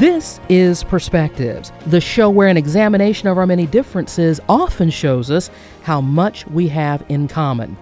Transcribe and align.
This 0.00 0.40
is 0.48 0.82
Perspectives, 0.82 1.72
the 1.84 2.00
show 2.00 2.30
where 2.30 2.48
an 2.48 2.56
examination 2.56 3.28
of 3.28 3.36
our 3.36 3.46
many 3.46 3.66
differences 3.66 4.40
often 4.48 4.88
shows 4.88 5.30
us 5.30 5.50
how 5.82 6.00
much 6.00 6.46
we 6.46 6.68
have 6.68 7.04
in 7.10 7.28
common. 7.28 7.76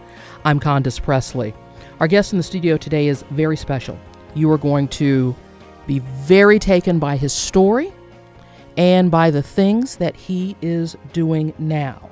I'm 0.44 0.58
Condace 0.58 1.00
Pressley. 1.00 1.54
Our 2.00 2.08
guest 2.08 2.32
in 2.32 2.36
the 2.36 2.42
studio 2.42 2.76
today 2.76 3.06
is 3.06 3.22
very 3.30 3.56
special. 3.56 3.96
You 4.34 4.50
are 4.50 4.59
going 4.59 4.89
to 4.89 5.36
be 5.86 6.00
very 6.00 6.59
taken 6.59 6.98
by 6.98 7.16
his 7.16 7.32
story 7.32 7.93
and 8.77 9.12
by 9.12 9.30
the 9.30 9.41
things 9.41 9.95
that 9.98 10.16
he 10.16 10.57
is 10.61 10.96
doing 11.12 11.55
now. 11.57 12.11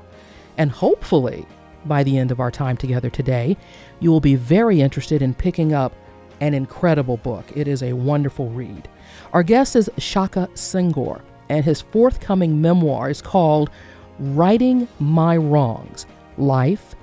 And 0.57 0.71
hopefully, 0.71 1.45
by 1.85 2.05
the 2.05 2.17
end 2.17 2.31
of 2.31 2.39
our 2.39 2.53
time 2.53 2.77
together 2.77 3.11
today, 3.11 3.57
you 3.99 4.13
will 4.13 4.21
be 4.21 4.37
very 4.37 4.81
interested 4.81 5.21
in 5.21 5.35
picking 5.35 5.73
up 5.73 5.93
an 6.41 6.55
incredible 6.55 7.17
book. 7.17 7.45
It 7.57 7.67
is 7.67 7.83
a 7.83 7.95
wonderful 7.95 8.51
read. 8.51 8.89
Our 9.33 9.43
guest 9.43 9.77
is 9.77 9.91
Shaka 9.99 10.49
Senghor, 10.55 11.21
and 11.49 11.65
his 11.65 11.81
forthcoming 11.81 12.61
memoir 12.61 13.11
is 13.11 13.23
called 13.23 13.71
Righting 14.19 14.89
My 14.99 15.37
Wrongs 15.37 16.07
Life, 16.39 16.95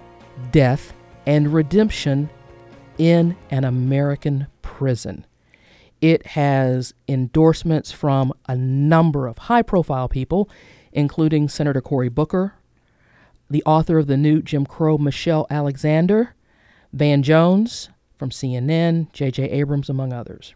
Death, 0.51 0.93
and 1.25 1.53
Redemption 1.53 2.29
in 2.97 3.35
an 3.49 3.63
American 3.63 4.47
Prison. 4.61 5.25
It 6.01 6.27
has 6.27 6.93
endorsements 7.07 7.91
from 7.91 8.33
a 8.47 8.55
number 8.55 9.27
of 9.27 9.37
high 9.37 9.61
profile 9.61 10.09
people, 10.09 10.49
including 10.91 11.47
Senator 11.47 11.81
Cory 11.81 12.09
Booker, 12.09 12.55
the 13.49 13.63
author 13.63 13.97
of 13.97 14.07
the 14.07 14.17
new 14.17 14.41
Jim 14.41 14.65
Crow, 14.65 14.97
Michelle 14.97 15.47
Alexander, 15.49 16.35
Van 16.91 17.23
Jones 17.23 17.89
from 18.17 18.29
CNN, 18.29 19.11
J.J. 19.13 19.49
Abrams, 19.49 19.89
among 19.89 20.11
others. 20.11 20.55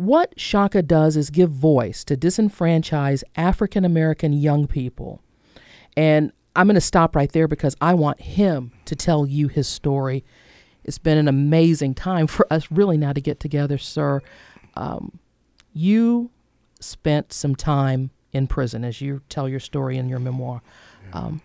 What 0.00 0.32
Shaka 0.40 0.80
does 0.80 1.14
is 1.14 1.28
give 1.28 1.50
voice 1.50 2.04
to 2.04 2.16
disenfranchised 2.16 3.22
African 3.36 3.84
American 3.84 4.32
young 4.32 4.66
people. 4.66 5.20
And 5.94 6.32
I'm 6.56 6.66
going 6.68 6.74
to 6.74 6.80
stop 6.80 7.14
right 7.14 7.30
there 7.30 7.46
because 7.46 7.76
I 7.82 7.92
want 7.92 8.22
him 8.22 8.72
to 8.86 8.96
tell 8.96 9.26
you 9.26 9.48
his 9.48 9.68
story. 9.68 10.24
It's 10.84 10.96
been 10.96 11.18
an 11.18 11.28
amazing 11.28 11.92
time 11.96 12.26
for 12.28 12.50
us, 12.50 12.70
really, 12.70 12.96
now 12.96 13.12
to 13.12 13.20
get 13.20 13.40
together, 13.40 13.76
sir. 13.76 14.22
Um, 14.74 15.18
you 15.74 16.30
spent 16.80 17.34
some 17.34 17.54
time 17.54 18.10
in 18.32 18.46
prison, 18.46 18.84
as 18.84 19.02
you 19.02 19.20
tell 19.28 19.50
your 19.50 19.60
story 19.60 19.98
in 19.98 20.08
your 20.08 20.18
memoir. 20.18 20.62
Um, 21.12 21.42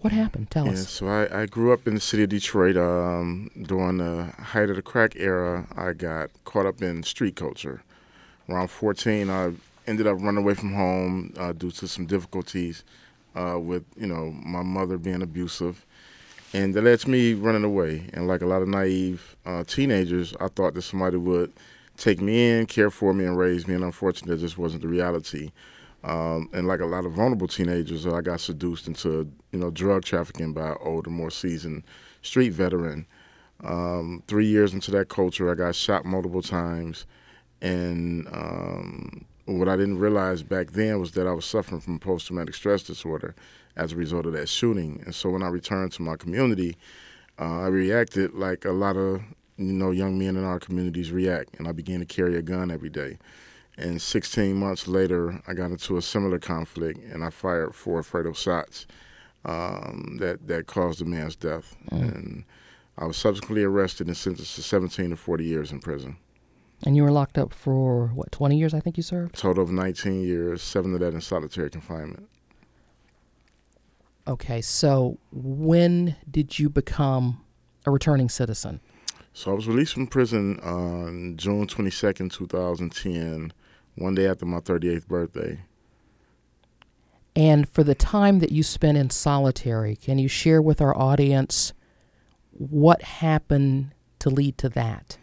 what 0.00 0.12
happened? 0.12 0.50
Tell 0.50 0.66
yeah, 0.66 0.72
us. 0.72 0.88
So 0.88 1.08
I, 1.08 1.42
I 1.42 1.46
grew 1.46 1.72
up 1.72 1.86
in 1.86 1.94
the 1.94 2.00
city 2.00 2.24
of 2.24 2.28
Detroit. 2.28 2.76
Um, 2.76 3.50
during 3.60 3.98
the 3.98 4.32
height 4.38 4.70
of 4.70 4.76
the 4.76 4.82
crack 4.82 5.14
era, 5.16 5.66
I 5.76 5.92
got 5.92 6.30
caught 6.44 6.66
up 6.66 6.82
in 6.82 7.02
street 7.02 7.36
culture. 7.36 7.82
Around 8.48 8.68
14, 8.68 9.30
I 9.30 9.52
ended 9.86 10.06
up 10.06 10.18
running 10.20 10.42
away 10.42 10.54
from 10.54 10.74
home 10.74 11.32
uh, 11.38 11.52
due 11.52 11.70
to 11.70 11.88
some 11.88 12.06
difficulties 12.06 12.84
uh, 13.34 13.58
with, 13.58 13.84
you 13.96 14.06
know, 14.06 14.30
my 14.30 14.62
mother 14.62 14.98
being 14.98 15.22
abusive. 15.22 15.84
And 16.52 16.74
that 16.74 16.82
led 16.82 17.00
to 17.00 17.10
me 17.10 17.34
running 17.34 17.64
away. 17.64 18.08
And 18.12 18.28
like 18.28 18.42
a 18.42 18.46
lot 18.46 18.62
of 18.62 18.68
naive 18.68 19.36
uh, 19.44 19.64
teenagers, 19.64 20.34
I 20.40 20.48
thought 20.48 20.74
that 20.74 20.82
somebody 20.82 21.16
would 21.16 21.52
take 21.96 22.20
me 22.20 22.50
in, 22.50 22.66
care 22.66 22.90
for 22.90 23.12
me, 23.12 23.24
and 23.24 23.36
raise 23.36 23.66
me. 23.66 23.74
And 23.74 23.84
unfortunately, 23.84 24.36
that 24.36 24.40
just 24.40 24.58
wasn't 24.58 24.82
the 24.82 24.88
reality. 24.88 25.50
Um, 26.04 26.50
and 26.52 26.68
like 26.68 26.80
a 26.80 26.86
lot 26.86 27.06
of 27.06 27.12
vulnerable 27.12 27.48
teenagers, 27.48 28.06
I 28.06 28.20
got 28.20 28.40
seduced 28.40 28.86
into 28.86 29.32
you 29.52 29.58
know 29.58 29.70
drug 29.70 30.04
trafficking 30.04 30.52
by 30.52 30.68
an 30.68 30.76
older, 30.80 31.10
more 31.10 31.30
seasoned 31.30 31.82
street 32.20 32.50
veteran. 32.50 33.06
Um, 33.62 34.22
three 34.28 34.46
years 34.46 34.74
into 34.74 34.90
that 34.90 35.08
culture, 35.08 35.50
I 35.50 35.54
got 35.54 35.74
shot 35.74 36.04
multiple 36.04 36.42
times, 36.42 37.06
and 37.62 38.28
um, 38.28 39.24
what 39.46 39.68
I 39.68 39.76
didn't 39.76 39.98
realize 39.98 40.42
back 40.42 40.72
then 40.72 41.00
was 41.00 41.12
that 41.12 41.26
I 41.26 41.32
was 41.32 41.46
suffering 41.46 41.80
from 41.80 41.98
post-traumatic 41.98 42.54
stress 42.54 42.82
disorder 42.82 43.34
as 43.76 43.92
a 43.92 43.96
result 43.96 44.26
of 44.26 44.34
that 44.34 44.48
shooting. 44.48 45.02
And 45.06 45.14
so 45.14 45.30
when 45.30 45.42
I 45.42 45.48
returned 45.48 45.92
to 45.92 46.02
my 46.02 46.16
community, 46.16 46.76
uh, 47.38 47.62
I 47.62 47.66
reacted 47.68 48.34
like 48.34 48.66
a 48.66 48.72
lot 48.72 48.98
of 48.98 49.22
you 49.56 49.72
know 49.72 49.90
young 49.90 50.18
men 50.18 50.36
in 50.36 50.44
our 50.44 50.60
communities 50.60 51.10
react, 51.10 51.56
and 51.58 51.66
I 51.66 51.72
began 51.72 52.00
to 52.00 52.06
carry 52.06 52.36
a 52.36 52.42
gun 52.42 52.70
every 52.70 52.90
day. 52.90 53.16
And 53.76 54.00
16 54.00 54.56
months 54.56 54.86
later, 54.86 55.42
I 55.46 55.54
got 55.54 55.70
into 55.70 55.96
a 55.96 56.02
similar 56.02 56.38
conflict 56.38 57.00
and 57.00 57.24
I 57.24 57.30
fired 57.30 57.74
four 57.74 58.02
fatal 58.02 58.32
shots 58.32 58.86
um, 59.44 60.18
that, 60.20 60.46
that 60.46 60.66
caused 60.66 61.00
the 61.00 61.04
man's 61.04 61.36
death. 61.36 61.76
Mm. 61.90 62.14
And 62.14 62.44
I 62.96 63.06
was 63.06 63.16
subsequently 63.16 63.64
arrested 63.64 64.06
and 64.06 64.16
sentenced 64.16 64.54
to 64.56 64.62
17 64.62 65.10
to 65.10 65.16
40 65.16 65.44
years 65.44 65.72
in 65.72 65.80
prison. 65.80 66.16
And 66.84 66.96
you 66.96 67.02
were 67.02 67.10
locked 67.10 67.38
up 67.38 67.52
for, 67.52 68.08
what, 68.08 68.30
20 68.30 68.56
years, 68.58 68.74
I 68.74 68.80
think 68.80 68.96
you 68.96 69.02
served? 69.02 69.36
Total 69.36 69.62
of 69.62 69.72
19 69.72 70.22
years, 70.22 70.62
seven 70.62 70.92
of 70.94 71.00
that 71.00 71.14
in 71.14 71.20
solitary 71.20 71.70
confinement. 71.70 72.28
Okay, 74.26 74.60
so 74.60 75.18
when 75.32 76.16
did 76.30 76.58
you 76.58 76.68
become 76.68 77.42
a 77.86 77.90
returning 77.90 78.28
citizen? 78.28 78.80
So 79.32 79.50
I 79.50 79.54
was 79.54 79.66
released 79.66 79.94
from 79.94 80.06
prison 80.06 80.60
on 80.60 81.36
June 81.36 81.66
22nd, 81.66 82.32
2010 82.32 83.52
one 83.96 84.14
day 84.14 84.26
after 84.26 84.44
my 84.44 84.58
38th 84.58 85.06
birthday. 85.06 85.60
And 87.36 87.68
for 87.68 87.82
the 87.82 87.94
time 87.94 88.38
that 88.38 88.52
you 88.52 88.62
spent 88.62 88.96
in 88.96 89.10
solitary, 89.10 89.96
can 89.96 90.18
you 90.18 90.28
share 90.28 90.62
with 90.62 90.80
our 90.80 90.96
audience 90.96 91.72
what 92.52 93.02
happened 93.02 93.92
to 94.20 94.30
lead 94.30 94.56
to 94.58 94.68
that? 94.70 95.18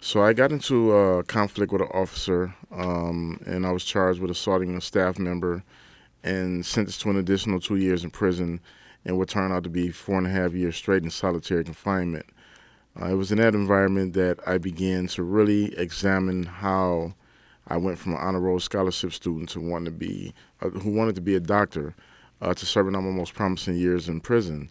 So 0.00 0.22
I 0.22 0.32
got 0.32 0.52
into 0.52 0.92
a 0.92 1.22
conflict 1.24 1.72
with 1.72 1.82
an 1.82 1.88
officer, 1.88 2.54
um, 2.70 3.40
and 3.46 3.66
I 3.66 3.72
was 3.72 3.84
charged 3.84 4.20
with 4.20 4.30
assaulting 4.30 4.76
a 4.76 4.80
staff 4.80 5.18
member 5.18 5.64
and 6.22 6.64
sentenced 6.64 7.02
to 7.02 7.10
an 7.10 7.16
additional 7.16 7.60
two 7.60 7.76
years 7.76 8.04
in 8.04 8.10
prison 8.10 8.60
and 9.04 9.18
what 9.18 9.28
turned 9.28 9.52
out 9.52 9.64
to 9.64 9.70
be 9.70 9.90
four 9.90 10.16
and 10.16 10.26
a 10.26 10.30
half 10.30 10.52
years 10.54 10.76
straight 10.76 11.02
in 11.02 11.10
solitary 11.10 11.64
confinement. 11.64 12.26
Uh, 13.00 13.06
it 13.06 13.14
was 13.14 13.32
in 13.32 13.38
that 13.38 13.54
environment 13.54 14.14
that 14.14 14.38
I 14.46 14.58
began 14.58 15.06
to 15.08 15.22
really 15.22 15.76
examine 15.78 16.44
how 16.44 17.14
I 17.68 17.76
went 17.76 17.98
from 17.98 18.12
an 18.12 18.18
honor 18.18 18.40
roll 18.40 18.60
scholarship 18.60 19.12
student 19.12 19.48
to 19.50 19.60
wanting 19.60 19.86
to 19.86 19.90
be, 19.90 20.34
uh, 20.60 20.70
who 20.70 20.90
wanted 20.90 21.14
to 21.14 21.20
be 21.20 21.34
a 21.34 21.40
doctor, 21.40 21.94
uh, 22.40 22.54
to 22.54 22.66
serving 22.66 22.94
on 22.94 23.04
my 23.04 23.10
most 23.10 23.34
promising 23.34 23.76
years 23.76 24.08
in 24.08 24.20
prison. 24.20 24.70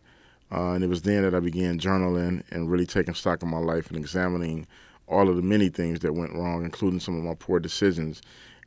Uh, 0.52 0.74
and 0.74 0.84
it 0.84 0.88
was 0.88 1.02
then 1.02 1.24
that 1.24 1.34
I 1.34 1.40
began 1.40 1.80
journaling 1.80 2.44
and 2.52 2.70
really 2.70 2.86
taking 2.86 3.16
stock 3.16 3.42
of 3.42 3.48
my 3.48 3.58
life 3.58 3.88
and 3.88 3.98
examining 3.98 4.68
all 5.08 5.30
of 5.30 5.36
the 5.36 5.42
many 5.42 5.70
things 5.70 6.00
that 6.02 6.14
went 6.14 6.34
wrong, 6.34 6.64
including 6.64 7.00
some 7.00 7.18
of 7.18 7.24
my 7.24 7.34
poor 7.34 7.60
decisions. 7.60 8.22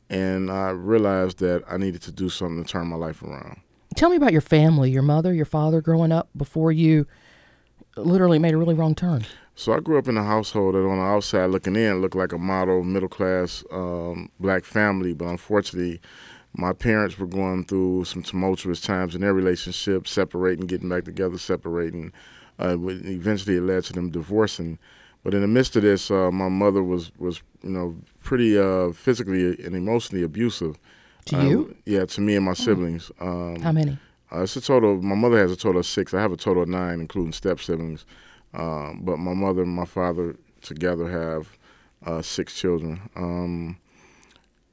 And 0.09 0.51
I 0.51 0.69
realized 0.69 1.39
that 1.39 1.63
I 1.69 1.77
needed 1.77 2.01
to 2.03 2.11
do 2.11 2.29
something 2.29 2.63
to 2.63 2.69
turn 2.69 2.87
my 2.87 2.95
life 2.95 3.23
around. 3.23 3.61
Tell 3.95 4.09
me 4.09 4.17
about 4.17 4.31
your 4.31 4.41
family, 4.41 4.91
your 4.91 5.01
mother, 5.01 5.33
your 5.33 5.45
father 5.45 5.81
growing 5.81 6.11
up 6.11 6.29
before 6.35 6.71
you 6.71 7.07
literally 7.97 8.39
made 8.39 8.53
a 8.53 8.57
really 8.57 8.75
wrong 8.75 8.95
turn. 8.95 9.25
So 9.55 9.73
I 9.73 9.79
grew 9.79 9.97
up 9.97 10.07
in 10.07 10.17
a 10.17 10.23
household 10.23 10.75
that, 10.75 10.85
on 10.85 10.97
the 10.97 11.03
outside 11.03 11.47
looking 11.47 11.75
in, 11.75 11.99
looked 11.99 12.15
like 12.15 12.31
a 12.31 12.37
model 12.37 12.83
middle 12.83 13.09
class 13.09 13.63
um, 13.71 14.29
black 14.39 14.65
family, 14.65 15.13
but 15.13 15.25
unfortunately, 15.25 15.99
my 16.53 16.73
parents 16.73 17.17
were 17.17 17.27
going 17.27 17.65
through 17.65 18.05
some 18.05 18.23
tumultuous 18.23 18.81
times 18.81 19.15
in 19.15 19.21
their 19.21 19.33
relationship, 19.33 20.07
separating, 20.07 20.67
getting 20.67 20.89
back 20.89 21.05
together, 21.05 21.37
separating. 21.37 22.11
Uh, 22.59 22.77
eventually, 22.79 23.57
it 23.57 23.61
led 23.61 23.83
to 23.85 23.93
them 23.93 24.09
divorcing. 24.09 24.79
But 25.23 25.33
in 25.33 25.41
the 25.41 25.47
midst 25.47 25.75
of 25.75 25.83
this, 25.83 26.09
uh, 26.09 26.31
my 26.31 26.49
mother 26.49 26.83
was 26.83 27.11
was 27.17 27.41
you 27.61 27.69
know 27.69 27.95
pretty 28.23 28.57
uh, 28.57 28.91
physically 28.91 29.61
and 29.63 29.75
emotionally 29.75 30.23
abusive. 30.23 30.77
To 31.25 31.43
you? 31.43 31.75
yeah, 31.85 32.05
to 32.05 32.21
me 32.21 32.35
and 32.35 32.45
my 32.45 32.51
oh. 32.51 32.53
siblings. 32.53 33.11
Um, 33.19 33.59
How 33.59 33.71
many? 33.71 33.97
Uh, 34.31 34.41
it's 34.41 34.55
a 34.55 34.61
total. 34.61 35.01
My 35.01 35.15
mother 35.15 35.37
has 35.37 35.51
a 35.51 35.55
total 35.55 35.79
of 35.79 35.85
six. 35.85 36.13
I 36.13 36.21
have 36.21 36.31
a 36.31 36.37
total 36.37 36.63
of 36.63 36.69
nine, 36.69 36.99
including 36.99 37.31
step 37.31 37.59
siblings. 37.59 38.05
Um, 38.53 39.01
but 39.03 39.17
my 39.17 39.33
mother 39.33 39.63
and 39.63 39.75
my 39.75 39.85
father 39.85 40.35
together 40.61 41.09
have 41.09 41.57
uh, 42.05 42.21
six 42.21 42.59
children. 42.59 43.01
Um, 43.15 43.77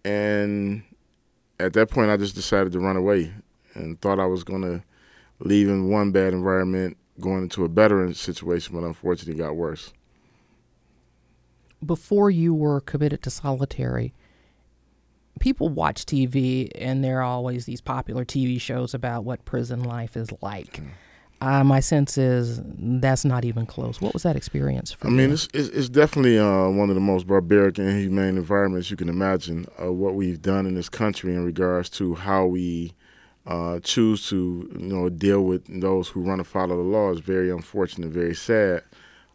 and 0.05 0.83
at 1.61 1.73
that 1.75 1.91
point, 1.91 2.11
I 2.11 2.17
just 2.17 2.35
decided 2.35 2.73
to 2.73 2.81
run 2.81 2.97
away 2.97 3.33
and 3.75 4.01
thought 4.01 4.19
I 4.19 4.27
was 4.27 4.45
going 4.45 4.63
to 4.63 4.83
leave 5.41 5.69
in 5.69 5.89
one 5.89 6.11
bad 6.11 6.33
environment, 6.33 6.97
going 7.21 7.43
into 7.43 7.65
a 7.65 7.69
better 7.69 8.13
situation, 8.15 8.75
but 8.75 8.85
unfortunately 8.85 9.41
got 9.41 9.57
worse. 9.57 9.93
Before 11.85 12.31
you 12.31 12.55
were 12.55 12.81
committed 12.81 13.23
to 13.23 13.31
solitary, 13.31 14.15
people 15.41 15.69
watch 15.69 16.07
TV 16.07 16.71
and 16.75 17.05
there 17.05 17.19
are 17.19 17.25
always 17.25 17.67
these 17.67 17.81
popular 17.81 18.25
TV 18.25 18.61
shows 18.61 18.95
about 18.95 19.25
what 19.25 19.45
prison 19.45 19.83
life 19.83 20.17
is 20.17 20.31
like. 20.41 20.81
Mm. 20.81 20.89
Uh, 21.41 21.63
my 21.63 21.81
sense 21.81 22.17
is 22.17 22.61
that's 22.65 23.25
not 23.25 23.45
even 23.45 23.67
close. 23.67 24.01
What 24.01 24.15
was 24.15 24.23
that 24.23 24.35
experience 24.37 24.93
for 24.93 25.09
I 25.09 25.11
you? 25.11 25.17
mean, 25.17 25.33
it's, 25.33 25.49
it's, 25.53 25.91
definitely 25.91 26.39
uh, 26.39 26.69
one 26.71 26.89
of 26.89 26.95
the 26.95 27.03
most 27.03 27.27
barbaric 27.27 27.77
and 27.77 27.89
inhumane 27.89 28.39
environments 28.39 28.91
you 28.91 28.97
can 28.97 29.11
imagine. 29.11 29.67
Uh, 29.83 29.93
what 29.93 30.15
we've 30.15 30.41
done 30.41 30.65
in 30.65 30.75
this 30.75 30.89
country 30.89 31.35
in 31.35 31.45
regards 31.45 31.91
to 31.91 32.15
how 32.15 32.47
we 32.47 32.95
uh, 33.47 33.79
choose 33.81 34.27
to, 34.31 34.71
you 34.73 34.87
know, 34.87 35.11
deal 35.11 35.43
with 35.43 35.65
those 35.81 36.09
who 36.09 36.23
run 36.23 36.41
afoul 36.41 36.71
of 36.71 36.79
the 36.79 36.85
law 36.85 37.11
is 37.11 37.21
very 37.21 37.51
unfortunate, 37.51 38.11
very 38.11 38.35
sad. 38.35 38.83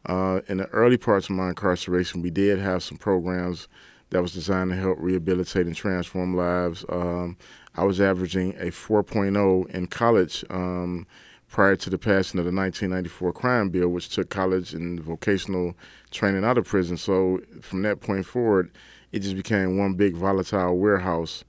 Uh, 0.05 0.39
in 0.47 0.57
the 0.57 0.65
early 0.67 0.97
parts 0.97 1.29
of 1.29 1.35
my 1.35 1.49
incarceration, 1.49 2.21
we 2.21 2.31
did 2.31 2.57
have 2.57 2.81
some 2.81 2.97
programs 2.97 3.67
that 4.09 4.21
was 4.21 4.33
designed 4.33 4.71
to 4.71 4.75
help 4.75 4.97
rehabilitate 4.99 5.67
and 5.67 5.75
transform 5.75 6.35
lives. 6.35 6.85
Um, 6.89 7.37
I 7.75 7.83
was 7.83 8.01
averaging 8.01 8.55
a 8.55 8.71
4.0 8.71 9.69
in 9.69 9.87
college 9.87 10.43
um, 10.49 11.05
prior 11.47 11.75
to 11.75 11.89
the 11.89 11.97
passing 11.97 12.39
of 12.39 12.45
the 12.45 12.51
1994 12.51 13.33
crime 13.33 13.69
bill, 13.69 13.89
which 13.89 14.09
took 14.09 14.29
college 14.29 14.73
and 14.73 14.99
vocational 14.99 15.75
training 16.11 16.43
out 16.43 16.57
of 16.57 16.65
prison. 16.65 16.97
So 16.97 17.39
from 17.61 17.81
that 17.83 18.01
point 18.01 18.25
forward, 18.25 18.71
it 19.11 19.19
just 19.19 19.35
became 19.35 19.77
one 19.77 19.93
big 19.93 20.15
volatile 20.15 20.77
warehouse. 20.77 21.43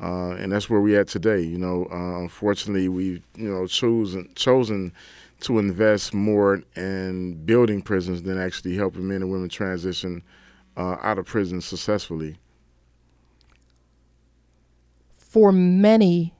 Uh, 0.00 0.32
and 0.32 0.50
that's 0.50 0.68
where 0.68 0.80
we're 0.80 1.00
at 1.00 1.08
today. 1.08 1.40
You 1.40 1.58
know, 1.58 1.86
uh, 1.90 2.20
unfortunately, 2.20 2.88
we 2.88 3.22
you 3.36 3.48
know 3.48 3.66
chosen 3.66 4.28
chosen 4.34 4.92
to 5.40 5.58
invest 5.58 6.12
more 6.12 6.62
in 6.74 7.34
building 7.44 7.82
prisons 7.82 8.22
than 8.22 8.38
actually 8.38 8.76
helping 8.76 9.06
men 9.06 9.22
and 9.22 9.30
women 9.30 9.48
transition 9.48 10.22
uh, 10.76 10.96
out 11.00 11.18
of 11.18 11.26
prison 11.26 11.60
successfully. 11.60 12.36
For 15.18 15.52
many 15.52 16.34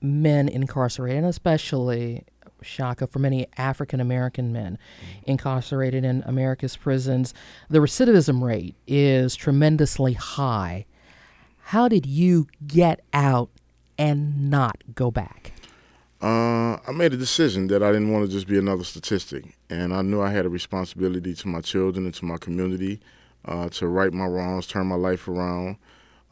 men 0.00 0.48
incarcerated, 0.48 1.18
and 1.18 1.26
especially 1.26 2.24
Shaka, 2.62 3.06
for 3.06 3.18
many 3.18 3.46
African 3.56 4.00
American 4.00 4.52
men 4.52 4.78
incarcerated 5.24 6.04
in 6.04 6.22
America's 6.26 6.76
prisons, 6.76 7.32
the 7.70 7.78
recidivism 7.78 8.42
rate 8.42 8.74
is 8.86 9.36
tremendously 9.36 10.14
high. 10.14 10.86
How 11.64 11.88
did 11.88 12.06
you 12.06 12.46
get 12.66 13.00
out 13.12 13.50
and 13.98 14.50
not 14.50 14.82
go 14.94 15.10
back? 15.10 15.52
Uh, 16.22 16.78
I 16.86 16.92
made 16.94 17.12
a 17.12 17.16
decision 17.16 17.66
that 17.68 17.82
I 17.82 17.92
didn't 17.92 18.10
want 18.10 18.26
to 18.26 18.32
just 18.32 18.46
be 18.46 18.58
another 18.58 18.84
statistic, 18.84 19.56
and 19.68 19.92
I 19.92 20.02
knew 20.02 20.20
I 20.20 20.30
had 20.30 20.46
a 20.46 20.48
responsibility 20.48 21.34
to 21.34 21.48
my 21.48 21.60
children 21.60 22.06
and 22.06 22.14
to 22.14 22.24
my 22.24 22.38
community 22.38 23.00
uh, 23.46 23.68
to 23.70 23.86
right 23.88 24.12
my 24.12 24.26
wrongs, 24.26 24.66
turn 24.66 24.86
my 24.86 24.96
life 24.96 25.28
around. 25.28 25.76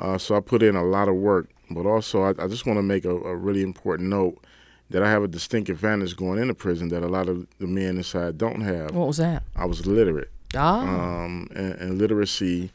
Uh, 0.00 0.19
so 0.19 0.37
I 0.37 0.40
put 0.40 0.62
in 0.62 0.76
a 0.76 0.84
lot 0.84 1.08
of 1.08 1.14
work, 1.14 1.49
but 1.70 1.87
also 1.87 2.22
I, 2.22 2.31
I 2.43 2.49
just 2.49 2.66
want 2.66 2.78
to 2.78 2.82
make 2.82 3.05
a, 3.05 3.14
a, 3.14 3.37
really 3.37 3.62
important 3.62 4.08
note 4.08 4.44
that 4.90 5.02
I 5.02 5.11
have 5.11 5.22
a 5.22 5.28
distinct 5.28 5.69
advantage 5.69 6.16
going 6.16 6.40
into 6.40 6.55
prison 6.55 6.88
that 6.88 7.02
a 7.02 7.08
lot 7.08 7.28
of 7.28 7.46
the 7.58 7.66
men 7.66 7.96
inside 7.96 8.37
don't 8.37 8.61
have. 8.62 8.94
What 8.94 9.06
was 9.06 9.16
that? 9.19 9.44
I 9.55 9.64
was 9.66 9.87
literate. 9.87 10.31
Ah. 10.56 10.82
Um, 10.82 11.49
and, 11.55 11.75
and 11.75 11.99
literacy 11.99 12.70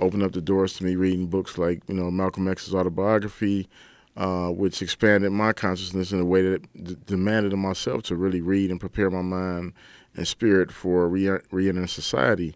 opened 0.00 0.24
up 0.24 0.32
the 0.32 0.40
doors 0.40 0.74
to 0.74 0.84
me 0.84 0.96
reading 0.96 1.26
books 1.26 1.56
like 1.56 1.80
you 1.86 1.94
know 1.94 2.10
Malcolm 2.10 2.48
X's 2.48 2.74
autobiography 2.74 3.68
uh, 4.16 4.48
which 4.48 4.80
expanded 4.80 5.32
my 5.32 5.52
consciousness 5.52 6.12
in 6.12 6.20
a 6.20 6.24
way 6.24 6.42
that 6.42 6.84
d- 6.84 6.96
demanded 7.06 7.52
of 7.52 7.58
myself 7.58 8.02
to 8.04 8.16
really 8.16 8.40
read 8.40 8.70
and 8.70 8.78
prepare 8.78 9.10
my 9.10 9.22
mind 9.22 9.72
and 10.16 10.28
spirit 10.28 10.70
for 10.70 11.08
re- 11.08 11.40
re-entering 11.50 11.88
society. 11.88 12.54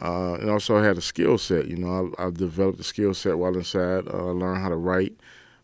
Uh, 0.00 0.34
and 0.34 0.50
also 0.50 0.76
I 0.76 0.84
had 0.84 0.98
a 0.98 1.02
skill 1.02 1.38
set. 1.38 1.68
You 1.68 1.76
know, 1.76 2.12
I, 2.18 2.26
I 2.26 2.30
developed 2.30 2.80
a 2.80 2.84
skill 2.84 3.14
set 3.14 3.38
while 3.38 3.56
inside. 3.56 4.08
Uh, 4.08 4.28
I 4.28 4.32
learned 4.32 4.62
how 4.62 4.68
to 4.68 4.76
write 4.76 5.14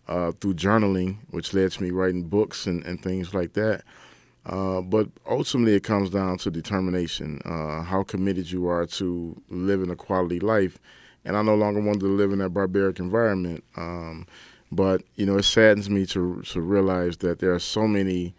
uh, 0.09 0.33
through 0.33 0.55
journaling, 0.55 1.19
which 1.31 1.53
led 1.53 1.73
to 1.73 1.83
me 1.83 1.91
writing 1.91 2.25
books 2.25 2.67
and, 2.67 2.85
and 2.85 3.03
things 3.03 3.35
like 3.35 3.53
that. 3.55 3.83
Uh, 4.45 4.81
but 4.81 5.09
ultimately, 5.29 5.75
it 5.75 5.85
comes 5.85 6.11
down 6.11 6.37
to 6.39 6.51
determination, 6.51 7.41
uh, 7.45 7.83
how 7.83 8.03
committed 8.03 8.51
you 8.51 8.67
are 8.67 8.87
to 8.87 9.41
living 9.49 9.91
a 9.91 9.97
quality 9.97 10.41
life. 10.41 10.79
And 11.25 11.37
I 11.37 11.43
no 11.43 11.55
longer 11.55 11.81
wanted 11.81 12.01
to 12.01 12.09
live 12.09 12.33
in 12.33 12.41
that 12.41 12.51
barbaric 12.51 12.99
environment. 12.99 13.63
Um, 13.77 14.27
but 14.73 15.03
you 15.15 15.27
know, 15.27 15.37
it 15.37 15.45
saddens 15.45 15.89
me 15.91 16.07
to 16.07 16.43
to 16.47 16.61
realize 16.61 17.19
that 17.19 17.39
there 17.39 17.55
are 17.55 17.61
so 17.61 17.87
many 17.87 18.35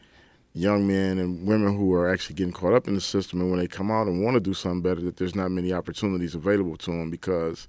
young 0.53 0.85
men 0.85 1.17
and 1.17 1.47
women 1.47 1.75
who 1.75 1.94
are 1.94 2.11
actually 2.11 2.35
getting 2.35 2.53
caught 2.53 2.73
up 2.73 2.88
in 2.88 2.94
the 2.94 3.01
system, 3.01 3.41
and 3.41 3.50
when 3.50 3.59
they 3.59 3.67
come 3.67 3.89
out 3.89 4.07
and 4.07 4.23
want 4.23 4.35
to 4.35 4.39
do 4.39 4.53
something 4.53 4.81
better, 4.81 5.01
that 5.01 5.17
there's 5.17 5.35
not 5.35 5.51
many 5.51 5.73
opportunities 5.73 6.35
available 6.35 6.77
to 6.77 6.91
them 6.91 7.09
because 7.09 7.65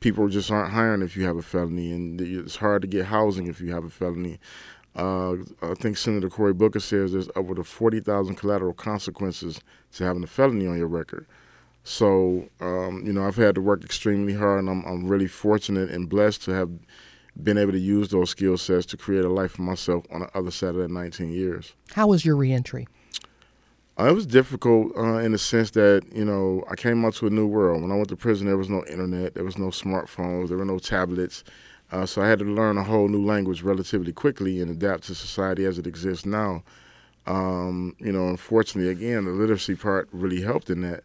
people 0.00 0.28
just 0.28 0.50
aren't 0.50 0.72
hiring 0.72 1.02
if 1.02 1.16
you 1.16 1.24
have 1.24 1.36
a 1.36 1.42
felony, 1.42 1.92
and 1.92 2.20
it's 2.20 2.56
hard 2.56 2.82
to 2.82 2.88
get 2.88 3.06
housing 3.06 3.46
if 3.46 3.60
you 3.60 3.72
have 3.72 3.84
a 3.84 3.90
felony. 3.90 4.38
Uh, 4.94 5.36
I 5.62 5.74
think 5.74 5.96
Senator 5.96 6.28
Cory 6.28 6.52
Booker 6.52 6.80
says 6.80 7.12
there's 7.12 7.28
upward 7.34 7.58
of 7.58 7.66
40,000 7.66 8.34
collateral 8.34 8.74
consequences 8.74 9.60
to 9.94 10.04
having 10.04 10.22
a 10.22 10.26
felony 10.26 10.66
on 10.66 10.76
your 10.76 10.88
record. 10.88 11.26
So, 11.84 12.48
um, 12.60 13.02
you 13.04 13.12
know, 13.12 13.26
I've 13.26 13.36
had 13.36 13.54
to 13.56 13.60
work 13.60 13.84
extremely 13.84 14.34
hard, 14.34 14.60
and 14.60 14.70
I'm, 14.70 14.84
I'm 14.84 15.08
really 15.08 15.26
fortunate 15.26 15.90
and 15.90 16.08
blessed 16.08 16.42
to 16.44 16.52
have 16.52 16.70
been 17.40 17.58
able 17.58 17.72
to 17.72 17.78
use 17.78 18.08
those 18.08 18.30
skill 18.30 18.58
sets 18.58 18.86
to 18.86 18.96
create 18.96 19.24
a 19.24 19.28
life 19.28 19.52
for 19.52 19.62
myself 19.62 20.04
on 20.10 20.20
the 20.20 20.36
other 20.36 20.50
side 20.50 20.70
of 20.70 20.76
that 20.76 20.90
19 20.90 21.32
years. 21.32 21.74
How 21.92 22.08
was 22.08 22.24
your 22.24 22.36
reentry? 22.36 22.86
Uh, 23.98 24.04
it 24.04 24.12
was 24.12 24.26
difficult 24.26 24.96
uh, 24.96 25.18
in 25.18 25.32
the 25.32 25.38
sense 25.38 25.70
that 25.72 26.02
you 26.14 26.24
know 26.24 26.64
I 26.70 26.76
came 26.76 27.04
out 27.04 27.14
to 27.14 27.26
a 27.26 27.30
new 27.30 27.46
world. 27.46 27.82
When 27.82 27.92
I 27.92 27.94
went 27.94 28.08
to 28.08 28.16
prison, 28.16 28.46
there 28.46 28.56
was 28.56 28.70
no 28.70 28.84
internet, 28.86 29.34
there 29.34 29.44
was 29.44 29.58
no 29.58 29.68
smartphones, 29.68 30.48
there 30.48 30.56
were 30.56 30.64
no 30.64 30.78
tablets, 30.78 31.44
uh, 31.90 32.06
so 32.06 32.22
I 32.22 32.28
had 32.28 32.38
to 32.38 32.44
learn 32.46 32.78
a 32.78 32.84
whole 32.84 33.08
new 33.08 33.24
language 33.24 33.62
relatively 33.62 34.12
quickly 34.12 34.60
and 34.60 34.70
adapt 34.70 35.04
to 35.04 35.14
society 35.14 35.66
as 35.66 35.78
it 35.78 35.86
exists 35.86 36.24
now. 36.24 36.62
Um, 37.26 37.94
you 37.98 38.10
know, 38.10 38.28
unfortunately, 38.28 38.90
again, 38.90 39.26
the 39.26 39.30
literacy 39.30 39.76
part 39.76 40.08
really 40.10 40.40
helped 40.40 40.70
in 40.70 40.80
that. 40.80 41.04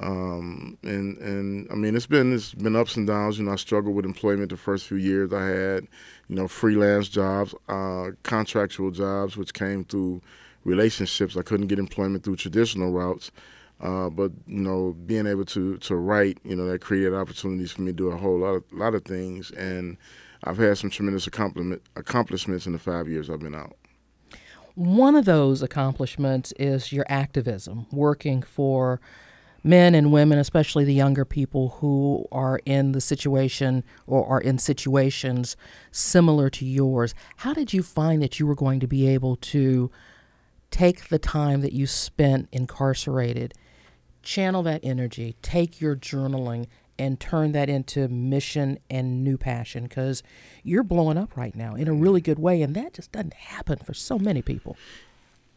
Um, 0.00 0.76
and 0.82 1.16
and 1.18 1.68
I 1.70 1.74
mean, 1.74 1.94
it's 1.94 2.06
been 2.06 2.34
it's 2.34 2.52
been 2.52 2.76
ups 2.76 2.96
and 2.96 3.06
downs. 3.06 3.38
You 3.38 3.44
know, 3.44 3.52
I 3.52 3.56
struggled 3.56 3.94
with 3.94 4.04
employment 4.04 4.50
the 4.50 4.56
first 4.56 4.86
few 4.86 4.96
years. 4.96 5.32
I 5.32 5.46
had, 5.46 5.88
you 6.28 6.36
know, 6.36 6.48
freelance 6.48 7.08
jobs, 7.08 7.54
uh, 7.68 8.10
contractual 8.22 8.90
jobs, 8.90 9.36
which 9.36 9.54
came 9.54 9.84
through 9.84 10.20
relationships. 10.64 11.36
I 11.36 11.42
couldn't 11.42 11.68
get 11.68 11.78
employment 11.78 12.24
through 12.24 12.36
traditional 12.36 12.90
routes. 12.90 13.30
Uh, 13.80 14.08
but 14.08 14.32
you 14.46 14.60
know, 14.60 14.96
being 15.06 15.26
able 15.26 15.44
to 15.44 15.76
to 15.78 15.96
write, 15.96 16.38
you 16.44 16.56
know, 16.56 16.66
that 16.66 16.80
created 16.80 17.14
opportunities 17.14 17.72
for 17.72 17.82
me 17.82 17.92
to 17.92 17.96
do 17.96 18.08
a 18.08 18.16
whole 18.16 18.38
lot 18.38 18.54
of 18.54 18.64
lot 18.72 18.94
of 18.94 19.04
things, 19.04 19.50
and 19.52 19.96
I've 20.44 20.58
had 20.58 20.78
some 20.78 20.90
tremendous 20.90 21.26
accomplishments 21.26 22.66
in 22.66 22.72
the 22.72 22.78
five 22.78 23.08
years 23.08 23.30
I've 23.30 23.40
been 23.40 23.54
out. 23.54 23.76
One 24.74 25.14
of 25.14 25.24
those 25.24 25.62
accomplishments 25.62 26.52
is 26.58 26.92
your 26.92 27.06
activism, 27.08 27.86
working 27.92 28.42
for 28.42 29.00
men 29.64 29.94
and 29.94 30.12
women, 30.12 30.38
especially 30.38 30.84
the 30.84 30.92
younger 30.92 31.24
people 31.24 31.70
who 31.80 32.26
are 32.30 32.60
in 32.66 32.92
the 32.92 33.00
situation 33.00 33.82
or 34.06 34.24
are 34.26 34.40
in 34.40 34.58
situations 34.58 35.56
similar 35.90 36.50
to 36.50 36.66
yours. 36.66 37.14
How 37.38 37.54
did 37.54 37.72
you 37.72 37.82
find 37.82 38.22
that 38.22 38.38
you 38.38 38.46
were 38.46 38.54
going 38.54 38.78
to 38.80 38.86
be 38.86 39.08
able 39.08 39.36
to 39.36 39.90
take 40.70 41.08
the 41.08 41.18
time 41.18 41.62
that 41.62 41.72
you 41.72 41.86
spent 41.86 42.48
incarcerated, 42.52 43.54
channel 44.22 44.62
that 44.64 44.80
energy, 44.84 45.34
take 45.40 45.80
your 45.80 45.96
journaling, 45.96 46.66
and 46.96 47.18
turn 47.18 47.52
that 47.52 47.68
into 47.68 48.06
mission 48.08 48.78
and 48.90 49.24
new 49.24 49.38
passion? 49.38 49.84
Because 49.84 50.22
you're 50.62 50.82
blowing 50.82 51.16
up 51.16 51.36
right 51.38 51.54
now 51.56 51.74
in 51.74 51.88
a 51.88 51.94
really 51.94 52.20
good 52.20 52.38
way, 52.38 52.60
and 52.60 52.74
that 52.74 52.92
just 52.92 53.12
doesn't 53.12 53.34
happen 53.34 53.78
for 53.78 53.94
so 53.94 54.18
many 54.18 54.42
people. 54.42 54.76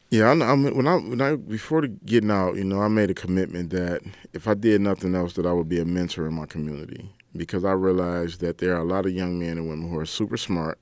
Yeah, 0.09 0.31
I, 0.31 0.35
I 0.39 0.53
when 0.53 0.87
I 0.87 0.95
when 0.95 1.19
I 1.19 1.35
before 1.35 1.85
getting 1.85 2.31
out, 2.31 2.55
you 2.55 2.63
know, 2.63 2.81
I 2.81 2.87
made 2.87 3.09
a 3.09 3.13
commitment 3.13 3.71
that 3.71 4.01
if 4.33 4.47
I 4.47 4.53
did 4.53 4.79
nothing 4.79 5.15
else, 5.15 5.33
that 5.33 5.45
I 5.45 5.51
would 5.51 5.67
be 5.67 5.81
a 5.81 5.85
mentor 5.85 6.27
in 6.27 6.33
my 6.33 6.45
community 6.45 7.09
because 7.35 7.65
I 7.65 7.73
realized 7.73 8.39
that 8.39 8.59
there 8.59 8.75
are 8.75 8.79
a 8.79 8.85
lot 8.85 9.05
of 9.05 9.11
young 9.11 9.37
men 9.37 9.57
and 9.57 9.67
women 9.67 9.89
who 9.89 9.99
are 9.99 10.05
super 10.05 10.37
smart, 10.37 10.81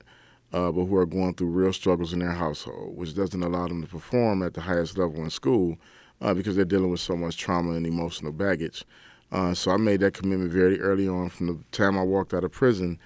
uh, 0.52 0.70
but 0.70 0.84
who 0.84 0.94
are 0.96 1.06
going 1.06 1.34
through 1.34 1.48
real 1.48 1.72
struggles 1.72 2.12
in 2.12 2.20
their 2.20 2.32
household, 2.32 2.96
which 2.96 3.16
doesn't 3.16 3.42
allow 3.42 3.66
them 3.66 3.82
to 3.82 3.88
perform 3.88 4.44
at 4.44 4.54
the 4.54 4.60
highest 4.60 4.96
level 4.96 5.24
in 5.24 5.30
school 5.30 5.76
uh, 6.20 6.32
because 6.32 6.54
they're 6.54 6.64
dealing 6.64 6.90
with 6.90 7.00
so 7.00 7.16
much 7.16 7.36
trauma 7.36 7.72
and 7.72 7.84
emotional 7.84 8.30
baggage. 8.32 8.84
Uh, 9.32 9.54
so 9.54 9.72
I 9.72 9.76
made 9.76 10.00
that 10.00 10.14
commitment 10.14 10.52
very 10.52 10.80
early 10.80 11.08
on. 11.08 11.30
From 11.30 11.48
the 11.48 11.58
time 11.72 11.98
I 11.98 12.02
walked 12.04 12.32
out 12.32 12.44
of 12.44 12.52
prison, 12.52 12.96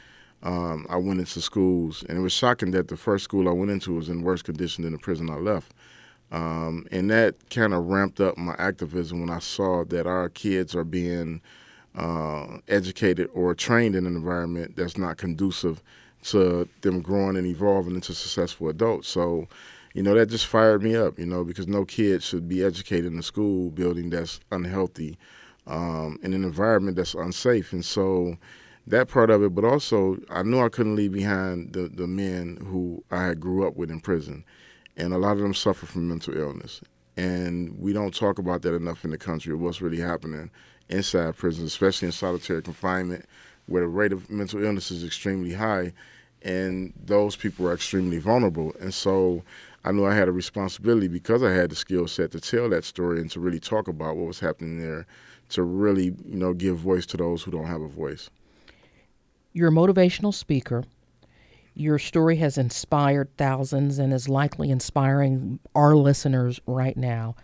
um, 0.42 0.86
I 0.90 0.96
went 0.96 1.20
into 1.20 1.40
schools, 1.40 2.04
and 2.10 2.18
it 2.18 2.20
was 2.20 2.34
shocking 2.34 2.72
that 2.72 2.88
the 2.88 2.96
first 2.98 3.24
school 3.24 3.48
I 3.48 3.52
went 3.52 3.70
into 3.70 3.94
was 3.94 4.10
in 4.10 4.20
worse 4.20 4.42
condition 4.42 4.84
than 4.84 4.92
the 4.92 4.98
prison 4.98 5.30
I 5.30 5.36
left. 5.36 5.72
Um, 6.30 6.86
and 6.92 7.10
that 7.10 7.50
kind 7.50 7.74
of 7.74 7.86
ramped 7.86 8.20
up 8.20 8.38
my 8.38 8.54
activism 8.58 9.20
when 9.20 9.30
I 9.30 9.40
saw 9.40 9.84
that 9.86 10.06
our 10.06 10.28
kids 10.28 10.74
are 10.76 10.84
being 10.84 11.40
uh, 11.94 12.58
educated 12.68 13.28
or 13.34 13.54
trained 13.54 13.96
in 13.96 14.06
an 14.06 14.14
environment 14.14 14.76
that's 14.76 14.96
not 14.96 15.16
conducive 15.16 15.82
to 16.22 16.68
them 16.82 17.00
growing 17.00 17.36
and 17.36 17.46
evolving 17.46 17.94
into 17.94 18.14
successful 18.14 18.68
adults. 18.68 19.08
So, 19.08 19.48
you 19.92 20.02
know, 20.02 20.14
that 20.14 20.26
just 20.26 20.46
fired 20.46 20.82
me 20.82 20.94
up, 20.94 21.18
you 21.18 21.26
know, 21.26 21.44
because 21.44 21.66
no 21.66 21.84
kid 21.84 22.22
should 22.22 22.48
be 22.48 22.62
educated 22.62 23.12
in 23.12 23.18
a 23.18 23.22
school 23.24 23.70
building 23.70 24.10
that's 24.10 24.38
unhealthy, 24.52 25.18
um, 25.66 26.18
in 26.22 26.32
an 26.32 26.44
environment 26.44 26.96
that's 26.96 27.14
unsafe. 27.14 27.72
And 27.72 27.84
so 27.84 28.36
that 28.86 29.08
part 29.08 29.30
of 29.30 29.42
it, 29.42 29.54
but 29.54 29.64
also 29.64 30.18
I 30.30 30.44
knew 30.44 30.60
I 30.60 30.68
couldn't 30.68 30.94
leave 30.94 31.12
behind 31.12 31.72
the, 31.72 31.88
the 31.88 32.06
men 32.06 32.58
who 32.66 33.02
I 33.10 33.34
grew 33.34 33.66
up 33.66 33.76
with 33.76 33.90
in 33.90 34.00
prison 34.00 34.44
and 34.96 35.12
a 35.12 35.18
lot 35.18 35.32
of 35.32 35.38
them 35.38 35.54
suffer 35.54 35.86
from 35.86 36.08
mental 36.08 36.36
illness. 36.36 36.80
And 37.16 37.78
we 37.78 37.92
don't 37.92 38.14
talk 38.14 38.38
about 38.38 38.62
that 38.62 38.74
enough 38.74 39.04
in 39.04 39.10
the 39.10 39.18
country 39.18 39.52
of 39.52 39.60
what's 39.60 39.82
really 39.82 40.00
happening 40.00 40.50
inside 40.88 41.36
prisons, 41.36 41.68
especially 41.68 42.06
in 42.06 42.12
solitary 42.12 42.62
confinement, 42.62 43.24
where 43.66 43.82
the 43.82 43.88
rate 43.88 44.12
of 44.12 44.30
mental 44.30 44.62
illness 44.62 44.90
is 44.90 45.04
extremely 45.04 45.52
high, 45.52 45.92
and 46.42 46.92
those 47.04 47.36
people 47.36 47.68
are 47.68 47.74
extremely 47.74 48.18
vulnerable. 48.18 48.74
And 48.80 48.92
so 48.92 49.42
I 49.84 49.92
knew 49.92 50.06
I 50.06 50.14
had 50.14 50.28
a 50.28 50.32
responsibility 50.32 51.08
because 51.08 51.42
I 51.42 51.52
had 51.52 51.70
the 51.70 51.76
skill 51.76 52.08
set 52.08 52.32
to 52.32 52.40
tell 52.40 52.68
that 52.70 52.84
story 52.84 53.20
and 53.20 53.30
to 53.30 53.40
really 53.40 53.60
talk 53.60 53.88
about 53.88 54.16
what 54.16 54.26
was 54.26 54.40
happening 54.40 54.80
there, 54.80 55.06
to 55.50 55.62
really, 55.62 56.14
you 56.24 56.36
know, 56.36 56.54
give 56.54 56.76
voice 56.76 57.06
to 57.06 57.16
those 57.16 57.42
who 57.42 57.50
don't 57.50 57.66
have 57.66 57.80
a 57.80 57.88
voice. 57.88 58.30
You're 59.52 59.68
a 59.68 59.72
motivational 59.72 60.34
speaker. 60.34 60.84
Your 61.80 61.98
story 61.98 62.36
has 62.36 62.58
inspired 62.58 63.34
thousands 63.38 63.98
and 63.98 64.12
is 64.12 64.28
likely 64.28 64.70
inspiring 64.70 65.60
our 65.74 65.96
listeners 65.96 66.60
right 66.66 66.94
now. 66.94 67.36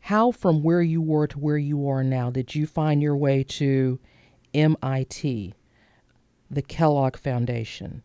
How, 0.00 0.32
from 0.32 0.64
where 0.64 0.82
you 0.82 1.00
were 1.00 1.28
to 1.28 1.38
where 1.38 1.56
you 1.56 1.88
are 1.88 2.02
now, 2.02 2.30
did 2.30 2.56
you 2.56 2.66
find 2.66 3.00
your 3.00 3.16
way 3.16 3.44
to 3.44 4.00
MIT, 4.54 5.54
the 6.50 6.62
Kellogg 6.62 7.16
Foundation? 7.16 8.02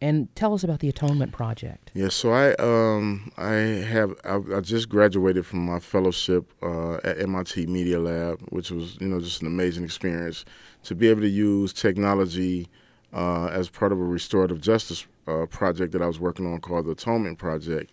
And 0.00 0.34
tell 0.34 0.52
us 0.52 0.64
about 0.64 0.80
the 0.80 0.88
Atonement 0.88 1.30
Project. 1.30 1.92
Yeah, 1.94 2.08
so 2.08 2.32
I 2.32 2.54
um, 2.56 3.30
I 3.36 3.52
have 3.52 4.14
I, 4.24 4.40
I 4.56 4.60
just 4.62 4.88
graduated 4.88 5.46
from 5.46 5.64
my 5.64 5.78
fellowship 5.78 6.52
uh, 6.60 6.94
at 7.04 7.20
MIT 7.20 7.66
Media 7.66 8.00
Lab, 8.00 8.40
which 8.48 8.72
was 8.72 8.98
you 9.00 9.06
know 9.06 9.20
just 9.20 9.42
an 9.42 9.46
amazing 9.46 9.84
experience 9.84 10.44
to 10.82 10.96
be 10.96 11.06
able 11.06 11.20
to 11.20 11.28
use 11.28 11.72
technology 11.72 12.68
uh, 13.12 13.46
as 13.46 13.68
part 13.68 13.92
of 13.92 14.00
a 14.00 14.04
restorative 14.04 14.60
justice 14.60 15.06
uh, 15.26 15.46
project 15.46 15.92
that 15.92 16.02
I 16.02 16.06
was 16.06 16.18
working 16.18 16.46
on 16.46 16.60
called 16.60 16.86
the 16.86 16.92
Atonement 16.92 17.38
Project. 17.38 17.90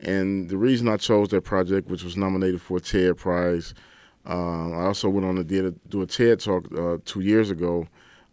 And 0.00 0.48
the 0.48 0.58
reason 0.58 0.88
I 0.88 0.96
chose 0.96 1.28
that 1.28 1.42
project, 1.42 1.88
which 1.88 2.04
was 2.04 2.16
nominated 2.16 2.60
for 2.60 2.78
a 2.78 2.80
TED 2.80 3.16
Prize, 3.16 3.74
uh, 4.28 4.70
I 4.70 4.86
also 4.86 5.08
went 5.08 5.24
on 5.24 5.36
to 5.36 5.44
do 5.44 6.02
a 6.02 6.06
TED 6.06 6.40
Talk 6.40 6.66
uh, 6.76 6.98
two 7.04 7.20
years 7.20 7.50
ago 7.50 7.86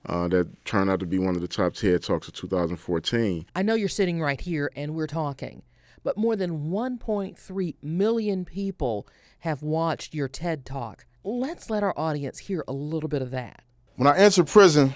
uh, 0.07 0.27
that 0.29 0.65
turned 0.65 0.89
out 0.89 0.99
to 0.99 1.05
be 1.05 1.19
one 1.19 1.35
of 1.35 1.41
the 1.41 1.47
top 1.47 1.73
TED 1.73 2.01
Talks 2.03 2.27
of 2.27 2.33
2014. 2.33 3.45
I 3.55 3.61
know 3.61 3.75
you're 3.75 3.87
sitting 3.87 4.19
right 4.19 4.41
here 4.41 4.71
and 4.75 4.95
we're 4.95 5.07
talking, 5.07 5.61
but 6.03 6.17
more 6.17 6.35
than 6.35 6.69
1.3 6.69 7.75
million 7.81 8.43
people 8.43 9.07
have 9.39 9.61
watched 9.61 10.13
your 10.13 10.27
TED 10.27 10.65
Talk. 10.65 11.05
Let's 11.23 11.69
let 11.69 11.83
our 11.83 11.97
audience 11.97 12.39
hear 12.39 12.65
a 12.67 12.73
little 12.73 13.07
bit 13.09 13.21
of 13.21 13.31
that. 13.31 13.61
When 13.95 14.07
I 14.07 14.17
entered 14.17 14.47
prison, 14.47 14.93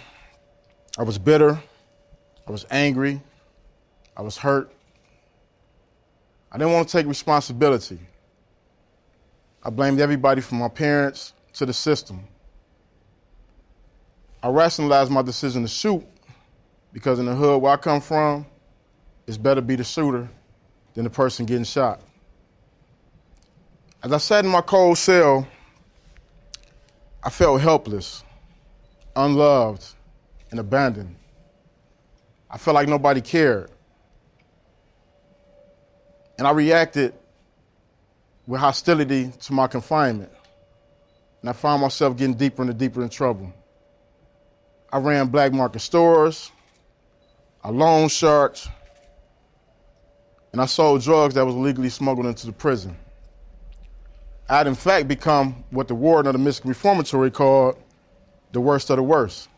I 0.97 1.03
was 1.03 1.19
bitter, 1.19 1.61
I 2.47 2.51
was 2.51 2.65
angry, 2.71 3.21
I 4.15 4.23
was 4.23 4.35
hurt. 4.35 4.71
I 6.51 6.57
didn't 6.57 6.73
want 6.73 6.87
to 6.87 6.97
take 6.97 7.05
responsibility. 7.05 7.99
I 9.61 9.69
blamed 9.69 9.99
everybody 9.99 10.41
from 10.41 10.57
my 10.57 10.69
parents 10.69 11.33
to 11.53 11.65
the 11.67 11.73
system. 11.73 12.23
I 14.41 14.49
rationalized 14.49 15.11
my 15.11 15.21
decision 15.21 15.61
to 15.63 15.67
shoot 15.67 16.03
because 16.93 17.19
in 17.19 17.25
the 17.25 17.35
hood 17.35 17.61
where 17.61 17.73
I 17.73 17.77
come 17.77 18.01
from, 18.01 18.45
it's 19.27 19.37
better 19.37 19.61
be 19.61 19.75
the 19.75 19.83
shooter 19.83 20.27
than 20.95 21.03
the 21.03 21.09
person 21.11 21.45
getting 21.45 21.63
shot. 21.63 22.01
As 24.01 24.11
I 24.11 24.17
sat 24.17 24.45
in 24.45 24.49
my 24.49 24.61
cold 24.61 24.97
cell, 24.97 25.47
I 27.23 27.29
felt 27.29 27.61
helpless, 27.61 28.23
unloved, 29.15 29.93
and 30.51 30.59
abandoned. 30.59 31.15
I 32.49 32.57
felt 32.57 32.75
like 32.75 32.87
nobody 32.87 33.21
cared. 33.21 33.69
And 36.37 36.47
I 36.47 36.51
reacted 36.51 37.13
with 38.45 38.61
hostility 38.61 39.31
to 39.41 39.53
my 39.53 39.67
confinement. 39.67 40.31
And 41.41 41.49
I 41.49 41.53
found 41.53 41.81
myself 41.81 42.15
getting 42.17 42.35
deeper 42.35 42.61
and 42.61 42.77
deeper 42.77 43.03
in 43.03 43.09
trouble. 43.09 43.53
I 44.91 44.99
ran 44.99 45.27
black 45.27 45.51
market 45.51 45.79
stores, 45.79 46.51
I 47.61 47.69
loaned 47.69 48.11
sharks, 48.11 48.69
and 50.53 50.61
I 50.61 50.65
sold 50.65 51.01
drugs 51.01 51.35
that 51.35 51.45
was 51.45 51.55
illegally 51.55 51.89
smuggled 51.89 52.25
into 52.25 52.45
the 52.45 52.53
prison. 52.53 52.95
I 54.47 54.57
had 54.57 54.67
in 54.67 54.75
fact 54.75 55.09
become 55.09 55.65
what 55.71 55.89
the 55.89 55.95
warden 55.95 56.27
of 56.27 56.33
the 56.33 56.39
Michigan 56.39 56.69
Reformatory 56.69 57.31
called 57.31 57.77
the 58.53 58.61
worst 58.61 58.89
of 58.89 58.95
the 58.95 59.03
worst. 59.03 59.49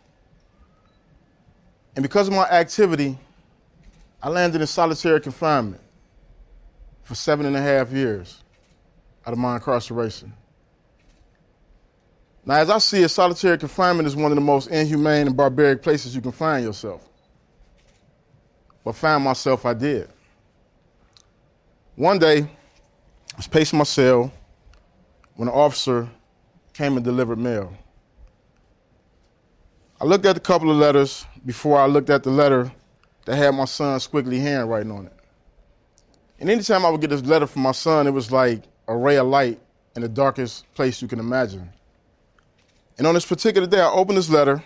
And 2.00 2.04
because 2.06 2.30
of 2.30 2.34
my 2.34 2.48
activity, 2.50 3.18
I 4.24 4.30
landed 4.30 4.62
in 4.62 4.68
solitary 4.68 5.20
confinement 5.20 5.82
for 7.04 7.14
seven 7.14 7.46
and 7.46 7.58
a 7.58 7.62
half 7.62 7.92
years 7.92 8.42
out 9.28 9.34
of 9.34 9.38
my 9.38 9.56
incarceration. 9.56 10.32
Now, 12.46 12.56
as 12.56 12.70
I 12.70 12.78
see 12.78 13.04
it, 13.04 13.10
solitary 13.10 13.58
confinement 13.58 14.08
is 14.08 14.16
one 14.16 14.32
of 14.32 14.36
the 14.36 14.42
most 14.42 14.68
inhumane 14.68 15.28
and 15.28 15.36
barbaric 15.36 15.82
places 15.82 16.16
you 16.16 16.22
can 16.22 16.32
find 16.32 16.64
yourself. 16.64 17.06
But 18.86 18.96
find 18.96 19.22
myself, 19.22 19.66
I 19.66 19.74
did. 19.74 20.08
One 21.98 22.18
day, 22.18 22.44
I 22.44 23.36
was 23.36 23.48
pacing 23.48 23.78
my 23.78 23.84
cell 23.84 24.32
when 25.36 25.50
an 25.50 25.54
officer 25.54 26.08
came 26.72 26.96
and 26.96 27.04
delivered 27.04 27.40
mail. 27.40 27.74
I 30.02 30.06
looked 30.06 30.26
at 30.26 30.38
a 30.38 30.40
couple 30.40 30.72
of 30.72 30.78
letters 30.78 31.26
before 31.46 31.78
I 31.78 31.86
looked 31.86 32.10
at 32.10 32.24
the 32.24 32.30
letter 32.30 32.72
that 33.26 33.36
had 33.36 33.54
my 33.54 33.66
son's 33.66 34.08
squiggly 34.08 34.40
handwriting 34.40 34.92
on 34.92 35.08
it. 35.08 35.14
And 36.40 36.50
anytime 36.50 36.86
I 36.86 36.90
would 36.90 37.02
get 37.02 37.10
this 37.10 37.24
letter 37.24 37.46
from 37.46 37.64
my 37.64 37.74
son, 37.74 38.08
it 38.08 38.12
was 38.12 38.32
like 38.32 38.64
a 38.88 38.96
ray 38.96 39.18
of 39.18 39.28
light 39.28 39.60
in 39.96 40.02
the 40.02 40.08
darkest 40.08 40.72
place 40.74 41.02
you 41.02 41.10
can 41.10 41.20
imagine. 41.20 41.70
And 42.98 43.06
on 43.06 43.14
this 43.14 43.26
particular 43.26 43.68
day, 43.68 43.82
I 43.82 43.90
opened 43.90 44.18
this 44.18 44.30
letter, 44.30 44.64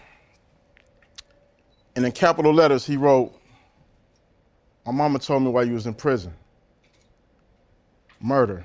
and 1.95 2.05
in 2.05 2.11
capital 2.11 2.53
letters, 2.53 2.85
he 2.85 2.95
wrote, 2.95 3.33
My 4.85 4.91
mama 4.91 5.17
told 5.17 5.41
me 5.41 5.49
while 5.49 5.65
you 5.65 5.73
was 5.73 5.87
in 5.87 5.95
prison. 5.95 6.33
Murder. 8.19 8.63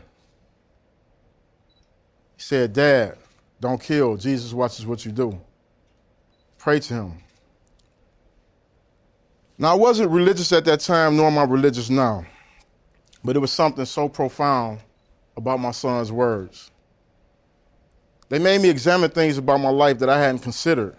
He 2.36 2.42
said, 2.42 2.74
Dad, 2.74 3.16
don't 3.58 3.80
kill. 3.80 4.16
Jesus 4.18 4.52
watches 4.52 4.84
what 4.84 5.04
you 5.06 5.12
do. 5.12 5.40
Pray 6.58 6.80
to 6.80 6.94
him. 6.94 7.12
Now, 9.56 9.72
I 9.72 9.74
wasn't 9.74 10.10
religious 10.10 10.52
at 10.52 10.64
that 10.66 10.80
time, 10.80 11.16
nor 11.16 11.26
am 11.26 11.38
I 11.38 11.44
religious 11.44 11.90
now, 11.90 12.24
but 13.24 13.34
it 13.34 13.38
was 13.38 13.52
something 13.52 13.84
so 13.84 14.08
profound 14.08 14.80
about 15.36 15.58
my 15.60 15.70
son's 15.70 16.12
words. 16.12 16.70
They 18.28 18.38
made 18.38 18.60
me 18.60 18.68
examine 18.68 19.10
things 19.10 19.38
about 19.38 19.60
my 19.60 19.70
life 19.70 19.98
that 20.00 20.08
I 20.08 20.20
hadn't 20.20 20.40
considered. 20.40 20.96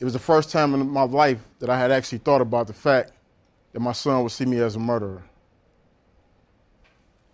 It 0.00 0.04
was 0.04 0.12
the 0.14 0.18
first 0.18 0.50
time 0.50 0.74
in 0.74 0.88
my 0.88 1.02
life 1.02 1.38
that 1.60 1.70
I 1.70 1.78
had 1.78 1.90
actually 1.90 2.18
thought 2.18 2.40
about 2.40 2.66
the 2.66 2.72
fact 2.72 3.12
that 3.72 3.80
my 3.80 3.92
son 3.92 4.22
would 4.22 4.32
see 4.32 4.46
me 4.46 4.58
as 4.60 4.76
a 4.76 4.78
murderer. 4.78 5.22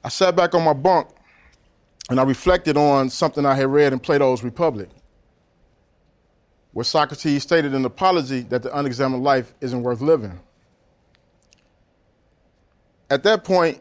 I 0.05 0.09
sat 0.09 0.37
back 0.37 0.55
on 0.55 0.63
my 0.63 0.73
bunk 0.73 1.09
and 2.11 2.21
I 2.21 2.25
reflected 2.25 2.77
on 2.77 3.09
something 3.11 3.47
I 3.47 3.55
had 3.55 3.69
read 3.69 3.93
in 3.93 3.99
Plato's 3.99 4.45
Republic, 4.45 4.89
where 6.77 6.85
Socrates 6.85 7.43
stated 7.43 7.75
an 7.75 7.87
apology 7.87 8.41
that 8.43 8.63
the 8.63 8.79
unexamined 8.79 9.25
life 9.25 9.55
isn't 9.63 9.83
worth 9.83 10.03
living. 10.03 10.39
At 13.09 13.23
that 13.23 13.45
point 13.45 13.81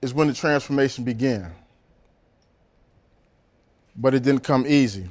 is 0.00 0.12
when 0.12 0.26
the 0.26 0.34
transformation 0.34 1.04
began 1.04 1.54
but 3.94 4.14
it 4.14 4.24
didn't 4.24 4.42
come 4.42 4.64
easy. 4.66 5.08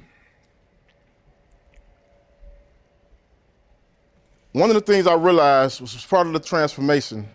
One 4.51 4.69
of 4.69 4.73
the 4.73 4.81
things 4.81 5.07
I 5.07 5.13
realized 5.13 5.79
was 5.79 5.95
part 6.05 6.27
of 6.27 6.33
the 6.33 6.41
transformation 6.41 7.25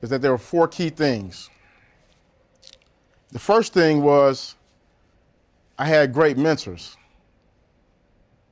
is 0.00 0.10
that 0.10 0.22
there 0.22 0.30
were 0.30 0.38
four 0.38 0.68
key 0.68 0.90
things. 0.90 1.50
The 3.32 3.40
first 3.40 3.72
thing 3.72 4.02
was 4.04 4.54
I 5.76 5.86
had 5.86 6.12
great 6.12 6.38
mentors. 6.38 6.96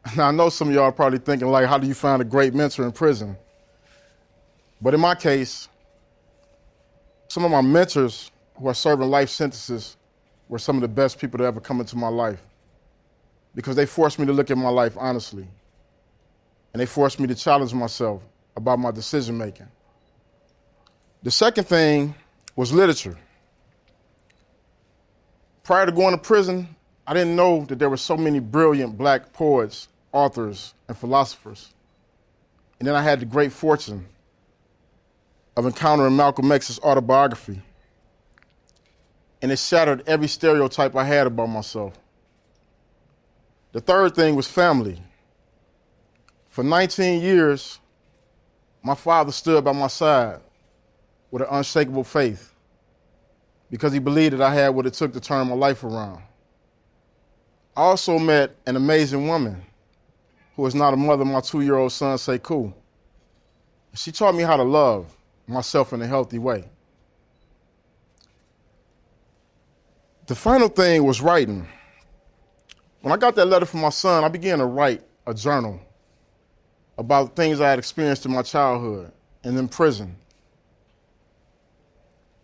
Now 0.16 0.28
I 0.28 0.32
know 0.32 0.48
some 0.48 0.68
of 0.68 0.74
y'all 0.74 0.84
are 0.84 0.92
probably 0.92 1.18
thinking 1.18 1.48
like, 1.48 1.66
how 1.66 1.78
do 1.78 1.86
you 1.86 1.94
find 1.94 2.20
a 2.20 2.24
great 2.24 2.54
mentor 2.54 2.84
in 2.84 2.92
prison? 2.92 3.36
But 4.80 4.94
in 4.94 5.00
my 5.00 5.14
case, 5.14 5.68
some 7.28 7.44
of 7.44 7.50
my 7.50 7.62
mentors 7.62 8.30
who 8.56 8.68
are 8.68 8.74
serving 8.74 9.08
life 9.08 9.30
sentences 9.30 9.96
were 10.48 10.58
some 10.58 10.76
of 10.76 10.82
the 10.82 10.88
best 10.88 11.18
people 11.18 11.38
to 11.38 11.44
ever 11.44 11.60
come 11.60 11.80
into 11.80 11.96
my 11.96 12.08
life 12.08 12.40
because 13.54 13.76
they 13.76 13.86
forced 13.86 14.18
me 14.18 14.26
to 14.26 14.32
look 14.32 14.50
at 14.50 14.58
my 14.58 14.68
life 14.68 14.94
honestly. 14.98 15.48
And 16.72 16.80
they 16.80 16.86
forced 16.86 17.18
me 17.20 17.26
to 17.28 17.34
challenge 17.34 17.72
myself 17.72 18.22
about 18.56 18.78
my 18.78 18.90
decision 18.90 19.38
making. 19.38 19.68
The 21.22 21.30
second 21.30 21.64
thing 21.64 22.14
was 22.56 22.72
literature. 22.72 23.16
Prior 25.62 25.86
to 25.86 25.92
going 25.92 26.14
to 26.14 26.18
prison, 26.18 26.68
I 27.06 27.14
didn't 27.14 27.36
know 27.36 27.64
that 27.66 27.78
there 27.78 27.88
were 27.88 27.96
so 27.96 28.16
many 28.16 28.38
brilliant 28.38 28.98
black 28.98 29.32
poets, 29.32 29.88
authors, 30.14 30.72
and 30.88 30.96
philosophers. 30.96 31.74
And 32.78 32.88
then 32.88 32.94
I 32.94 33.02
had 33.02 33.20
the 33.20 33.26
great 33.26 33.52
fortune 33.52 34.06
of 35.56 35.66
encountering 35.66 36.16
Malcolm 36.16 36.50
X's 36.50 36.78
autobiography 36.80 37.60
and 39.44 39.52
it 39.52 39.58
shattered 39.58 40.02
every 40.06 40.26
stereotype 40.26 40.96
I 40.96 41.04
had 41.04 41.26
about 41.26 41.50
myself. 41.50 41.92
The 43.72 43.80
third 43.82 44.14
thing 44.14 44.36
was 44.36 44.48
family. 44.48 45.02
For 46.48 46.64
19 46.64 47.20
years, 47.20 47.78
my 48.82 48.94
father 48.94 49.32
stood 49.32 49.62
by 49.62 49.72
my 49.72 49.88
side 49.88 50.40
with 51.30 51.42
an 51.42 51.48
unshakable 51.50 52.04
faith 52.04 52.54
because 53.70 53.92
he 53.92 53.98
believed 53.98 54.32
that 54.32 54.40
I 54.40 54.54
had 54.54 54.70
what 54.70 54.86
it 54.86 54.94
took 54.94 55.12
to 55.12 55.20
turn 55.20 55.46
my 55.48 55.54
life 55.54 55.84
around. 55.84 56.22
I 57.76 57.82
also 57.82 58.18
met 58.18 58.56
an 58.64 58.76
amazing 58.76 59.28
woman 59.28 59.60
who 60.56 60.66
is 60.66 60.74
not 60.74 60.94
a 60.94 60.96
mother 60.96 61.24
my 61.24 61.40
two 61.40 61.60
year 61.60 61.76
old 61.76 61.92
son, 61.92 62.16
say, 62.18 62.38
Cool. 62.38 62.74
She 63.94 64.12
taught 64.12 64.34
me 64.34 64.42
how 64.42 64.56
to 64.56 64.62
love 64.62 65.14
myself 65.46 65.92
in 65.92 66.02
a 66.02 66.06
healthy 66.06 66.38
way. 66.38 66.64
The 70.26 70.34
final 70.34 70.68
thing 70.68 71.04
was 71.04 71.20
writing. 71.20 71.68
When 73.02 73.12
I 73.12 73.16
got 73.16 73.34
that 73.34 73.44
letter 73.46 73.66
from 73.66 73.80
my 73.80 73.90
son, 73.90 74.24
I 74.24 74.28
began 74.28 74.58
to 74.58 74.64
write 74.64 75.02
a 75.26 75.34
journal 75.34 75.78
about 76.96 77.36
things 77.36 77.60
I 77.60 77.68
had 77.70 77.78
experienced 77.78 78.24
in 78.24 78.32
my 78.32 78.42
childhood 78.42 79.12
and 79.42 79.58
in 79.58 79.68
prison. 79.68 80.16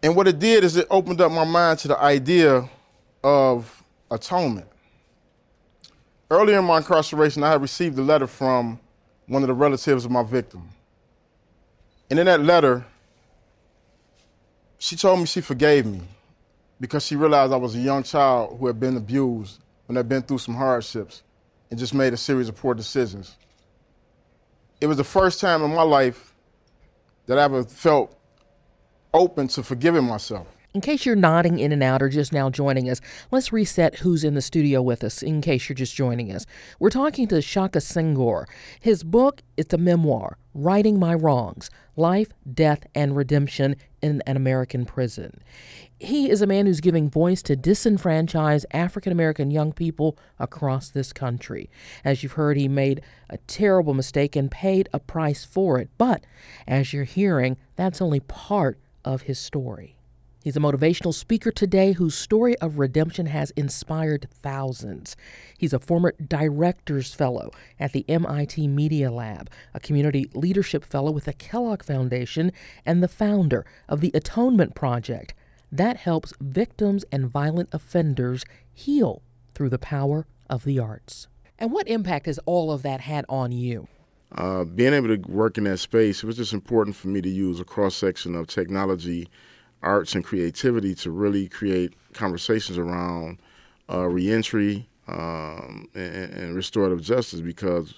And 0.02 0.14
what 0.16 0.28
it 0.28 0.38
did 0.38 0.64
is 0.64 0.76
it 0.76 0.86
opened 0.90 1.20
up 1.20 1.32
my 1.32 1.44
mind 1.44 1.78
to 1.80 1.88
the 1.88 1.98
idea 1.98 2.68
of 3.22 3.82
atonement. 4.10 4.66
Earlier 6.30 6.60
in 6.60 6.64
my 6.64 6.76
incarceration, 6.76 7.42
I 7.42 7.50
had 7.50 7.60
received 7.60 7.98
a 7.98 8.02
letter 8.02 8.28
from 8.28 8.78
one 9.26 9.42
of 9.42 9.48
the 9.48 9.54
relatives 9.54 10.04
of 10.04 10.12
my 10.12 10.22
victim. 10.22 10.68
And 12.08 12.18
in 12.18 12.26
that 12.26 12.40
letter, 12.40 12.84
she 14.78 14.94
told 14.94 15.18
me 15.18 15.26
she 15.26 15.40
forgave 15.40 15.86
me 15.86 16.02
because 16.80 17.04
she 17.04 17.16
realized 17.16 17.52
I 17.52 17.56
was 17.56 17.74
a 17.74 17.80
young 17.80 18.04
child 18.04 18.58
who 18.58 18.68
had 18.68 18.78
been 18.78 18.96
abused 18.96 19.60
and 19.88 19.96
had 19.96 20.08
been 20.08 20.22
through 20.22 20.38
some 20.38 20.54
hardships 20.54 21.22
and 21.68 21.78
just 21.78 21.94
made 21.94 22.12
a 22.12 22.16
series 22.16 22.48
of 22.48 22.56
poor 22.56 22.74
decisions. 22.74 23.36
It 24.80 24.86
was 24.86 24.96
the 24.96 25.04
first 25.04 25.40
time 25.40 25.62
in 25.62 25.74
my 25.74 25.82
life 25.82 26.34
that 27.26 27.38
I 27.38 27.42
ever 27.42 27.64
felt 27.64 28.16
open 29.12 29.48
to 29.48 29.62
forgiving 29.62 30.04
myself. 30.04 30.46
In 30.72 30.80
case 30.80 31.04
you're 31.04 31.16
nodding 31.16 31.58
in 31.58 31.72
and 31.72 31.82
out 31.82 32.00
or 32.00 32.08
just 32.08 32.32
now 32.32 32.48
joining 32.48 32.88
us, 32.88 33.00
let's 33.32 33.52
reset 33.52 33.96
who's 33.96 34.22
in 34.22 34.34
the 34.34 34.40
studio 34.40 34.80
with 34.80 35.02
us 35.02 35.20
in 35.20 35.40
case 35.40 35.68
you're 35.68 35.74
just 35.74 35.96
joining 35.96 36.30
us. 36.30 36.46
We're 36.78 36.90
talking 36.90 37.26
to 37.26 37.42
Shaka 37.42 37.80
Senghor. 37.80 38.44
His 38.78 39.02
book 39.02 39.42
is 39.56 39.66
a 39.72 39.78
memoir, 39.78 40.38
Righting 40.54 41.00
My 41.00 41.12
Wrongs 41.12 41.70
Life, 41.96 42.32
Death, 42.54 42.86
and 42.94 43.16
Redemption 43.16 43.74
in 44.00 44.22
an 44.28 44.36
American 44.36 44.84
Prison. 44.84 45.42
He 45.98 46.30
is 46.30 46.40
a 46.40 46.46
man 46.46 46.66
who's 46.66 46.80
giving 46.80 47.10
voice 47.10 47.42
to 47.42 47.56
disenfranchised 47.56 48.64
African 48.70 49.10
American 49.10 49.50
young 49.50 49.72
people 49.72 50.16
across 50.38 50.88
this 50.88 51.12
country. 51.12 51.68
As 52.04 52.22
you've 52.22 52.32
heard, 52.32 52.56
he 52.56 52.68
made 52.68 53.02
a 53.28 53.38
terrible 53.38 53.92
mistake 53.92 54.36
and 54.36 54.48
paid 54.48 54.88
a 54.92 55.00
price 55.00 55.44
for 55.44 55.80
it. 55.80 55.90
But 55.98 56.24
as 56.68 56.92
you're 56.92 57.02
hearing, 57.02 57.56
that's 57.74 58.00
only 58.00 58.20
part 58.20 58.78
of 59.04 59.22
his 59.22 59.40
story. 59.40 59.96
He's 60.42 60.56
a 60.56 60.60
motivational 60.60 61.12
speaker 61.12 61.50
today 61.50 61.92
whose 61.92 62.14
story 62.14 62.56
of 62.60 62.78
redemption 62.78 63.26
has 63.26 63.50
inspired 63.50 64.26
thousands. 64.32 65.14
He's 65.58 65.74
a 65.74 65.78
former 65.78 66.14
Director's 66.26 67.12
Fellow 67.12 67.50
at 67.78 67.92
the 67.92 68.06
MIT 68.08 68.66
Media 68.68 69.10
Lab, 69.10 69.50
a 69.74 69.80
community 69.80 70.30
leadership 70.32 70.82
fellow 70.82 71.10
with 71.10 71.26
the 71.26 71.34
Kellogg 71.34 71.82
Foundation, 71.82 72.52
and 72.86 73.02
the 73.02 73.08
founder 73.08 73.66
of 73.86 74.00
the 74.00 74.10
Atonement 74.14 74.74
Project. 74.74 75.34
That 75.70 75.98
helps 75.98 76.32
victims 76.40 77.04
and 77.12 77.28
violent 77.28 77.68
offenders 77.72 78.46
heal 78.72 79.20
through 79.52 79.68
the 79.68 79.78
power 79.78 80.26
of 80.48 80.64
the 80.64 80.78
arts. 80.78 81.28
And 81.58 81.70
what 81.70 81.86
impact 81.86 82.24
has 82.24 82.40
all 82.46 82.72
of 82.72 82.80
that 82.82 83.02
had 83.02 83.26
on 83.28 83.52
you? 83.52 83.88
Uh, 84.32 84.64
being 84.64 84.94
able 84.94 85.14
to 85.14 85.30
work 85.30 85.58
in 85.58 85.64
that 85.64 85.78
space, 85.78 86.22
it 86.22 86.26
was 86.26 86.36
just 86.36 86.54
important 86.54 86.96
for 86.96 87.08
me 87.08 87.20
to 87.20 87.28
use 87.28 87.60
a 87.60 87.64
cross 87.64 87.94
section 87.94 88.34
of 88.34 88.46
technology 88.46 89.28
arts 89.82 90.14
and 90.14 90.24
creativity 90.24 90.94
to 90.94 91.10
really 91.10 91.48
create 91.48 91.94
conversations 92.12 92.78
around 92.78 93.38
uh, 93.90 94.06
reentry 94.06 94.88
um, 95.08 95.88
and, 95.94 96.32
and, 96.32 96.54
restorative 96.54 97.02
justice 97.02 97.40
because 97.40 97.94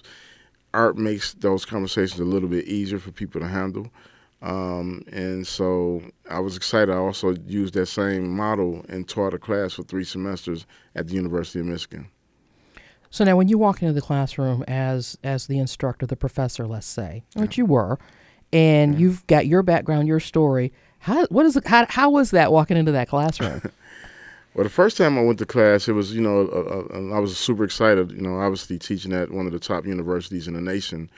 art 0.73 0.97
makes 0.97 1.35
those 1.35 1.67
conversations 1.67 2.21
a 2.21 2.25
little 2.25 2.49
bit 2.49 2.65
easier 2.67 2.99
for 2.99 3.11
people 3.11 3.41
to 3.41 3.49
handle. 3.49 3.91
Um, 4.41 5.05
and 5.13 5.47
so 5.47 6.03
I 6.29 6.41
was 6.41 6.57
excited. 6.57 6.91
I 6.91 6.97
also 6.97 7.37
used 7.47 7.75
that 7.75 7.87
same 7.87 8.35
model 8.35 8.85
and 8.89 9.09
taught 9.09 9.35
a 9.35 9.39
class 9.39 9.75
for 9.75 9.83
three 9.83 10.05
semesters 10.05 10.67
at 10.97 11.09
the 11.09 11.15
University 11.15 11.61
of 11.61 11.67
Michigan. 11.67 12.09
So 13.11 13.25
now, 13.25 13.37
when 13.37 13.47
you 13.47 13.59
walk 13.59 13.83
into 13.83 13.93
the 13.93 14.01
classroom 14.01 14.65
as 14.67 15.19
as 15.23 15.47
the 15.47 15.59
instructor, 15.59 16.07
the 16.07 16.17
professor, 16.17 16.67
let's 16.67 16.87
say, 16.87 17.25
yeah. 17.37 17.43
which 17.43 17.59
you 17.59 17.67
were, 17.67 17.99
and 18.55 18.95
yeah. 18.95 19.01
you've 19.01 19.27
got 19.27 19.47
your 19.47 19.63
background, 19.63 20.09
your 20.09 20.19
story, 20.19 20.73
how 21.03 21.27
what 21.27 21.45
is 21.47 21.59
how 21.67 21.85
how 21.89 22.11
was 22.11 22.31
that 22.31 22.53
walking 22.53 22.77
into 22.77 22.93
that 22.93 23.09
classroom? 23.09 23.61
well, 24.55 24.63
the 24.63 24.71
first 24.71 24.97
time 24.97 25.19
I 25.19 25.23
went 25.23 25.41
to 25.41 25.47
class, 25.47 25.89
it 25.89 25.93
was 25.93 26.15
you 26.15 26.21
know 26.21 26.47
uh, 26.47 26.97
uh, 26.97 27.17
I 27.17 27.19
was 27.19 27.37
super 27.37 27.65
excited. 27.65 28.13
You 28.13 28.21
know, 28.23 28.41
obviously 28.41 28.79
teaching 28.79 29.13
at 29.13 29.33
one 29.33 29.47
of 29.47 29.53
the 29.53 29.59
top 29.59 29.85
universities 29.85 30.47
in 30.47 30.55
the 30.55 30.61
nation. 30.61 31.11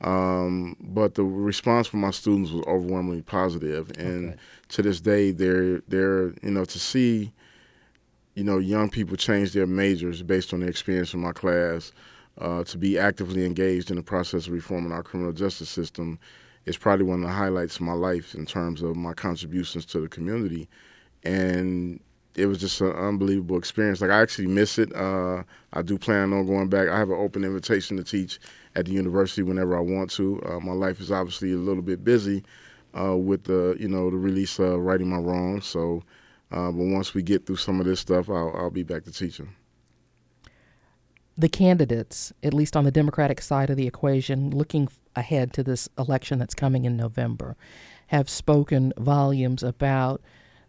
Um, 0.00 0.76
but 0.80 1.14
the 1.14 1.24
response 1.24 1.88
from 1.88 2.00
my 2.00 2.10
students 2.12 2.52
was 2.52 2.64
overwhelmingly 2.66 3.22
positive, 3.22 3.90
and 3.98 4.30
okay. 4.30 4.38
to 4.68 4.82
this 4.82 5.00
day, 5.00 5.32
they're 5.32 5.80
they're 5.88 6.28
you 6.42 6.50
know 6.52 6.64
to 6.64 6.78
see, 6.78 7.32
you 8.36 8.44
know, 8.44 8.58
young 8.58 8.90
people 8.90 9.16
change 9.16 9.52
their 9.52 9.66
majors 9.66 10.22
based 10.22 10.54
on 10.54 10.60
their 10.60 10.68
experience 10.68 11.14
in 11.14 11.20
my 11.20 11.32
class, 11.32 11.92
uh, 12.38 12.62
to 12.64 12.78
be 12.78 12.96
actively 12.96 13.44
engaged 13.44 13.90
in 13.90 13.96
the 13.96 14.02
process 14.04 14.46
of 14.46 14.52
reforming 14.52 14.92
our 14.92 15.02
criminal 15.02 15.32
justice 15.32 15.68
system, 15.68 16.18
is 16.66 16.76
probably 16.76 17.04
one 17.04 17.22
of 17.22 17.28
the 17.28 17.34
highlights 17.34 17.76
of 17.76 17.82
my 17.82 17.92
life 17.92 18.34
in 18.34 18.46
terms 18.46 18.82
of 18.82 18.96
my 18.96 19.12
contributions 19.12 19.84
to 19.86 20.00
the 20.00 20.08
community. 20.08 20.68
And 21.24 22.00
it 22.34 22.46
was 22.46 22.58
just 22.58 22.80
an 22.80 22.92
unbelievable 22.92 23.58
experience. 23.58 24.00
Like 24.00 24.10
I 24.10 24.20
actually 24.20 24.46
miss 24.46 24.78
it. 24.78 24.94
Uh, 24.94 25.42
I 25.72 25.82
do 25.82 25.98
plan 25.98 26.32
on 26.32 26.46
going 26.46 26.68
back. 26.68 26.88
I 26.88 26.98
have 26.98 27.10
an 27.10 27.18
open 27.18 27.44
invitation 27.44 27.96
to 27.98 28.04
teach 28.04 28.38
at 28.74 28.86
the 28.86 28.92
university 28.92 29.42
whenever 29.42 29.76
I 29.76 29.80
want 29.80 30.10
to. 30.12 30.40
Uh, 30.44 30.60
my 30.60 30.72
life 30.72 31.00
is 31.00 31.12
obviously 31.12 31.52
a 31.52 31.56
little 31.56 31.82
bit 31.82 32.04
busy 32.04 32.42
uh, 32.98 33.16
with 33.16 33.44
the 33.44 33.76
you 33.78 33.88
know 33.88 34.10
the 34.10 34.16
release 34.16 34.58
of 34.58 34.80
righting 34.80 35.10
my 35.10 35.18
wrongs. 35.18 35.66
So, 35.66 36.02
uh, 36.50 36.70
but 36.70 36.84
once 36.84 37.14
we 37.14 37.22
get 37.22 37.46
through 37.46 37.56
some 37.56 37.80
of 37.80 37.86
this 37.86 38.00
stuff, 38.00 38.30
I'll, 38.30 38.54
I'll 38.56 38.70
be 38.70 38.82
back 38.82 39.04
to 39.04 39.12
teaching. 39.12 39.54
The 41.36 41.48
candidates, 41.48 42.32
at 42.42 42.52
least 42.52 42.76
on 42.76 42.84
the 42.84 42.90
Democratic 42.90 43.40
side 43.40 43.70
of 43.70 43.76
the 43.76 43.86
equation, 43.86 44.50
looking 44.50 44.88
ahead 45.16 45.52
to 45.54 45.62
this 45.62 45.88
election 45.98 46.38
that's 46.38 46.54
coming 46.54 46.84
in 46.84 46.96
November, 46.96 47.56
have 48.08 48.28
spoken 48.28 48.92
volumes 48.96 49.62
about 49.62 50.20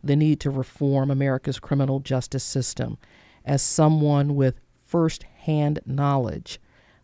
the 0.04 0.16
need 0.16 0.40
to 0.42 0.50
reform 0.50 1.10
America's 1.10 1.60
criminal 1.60 2.00
justice 2.00 2.44
system. 2.44 2.98
As 3.46 3.62
someone 3.62 4.36
with 4.36 4.60
first 4.86 5.24
hand 5.24 5.80
knowledge 5.86 6.60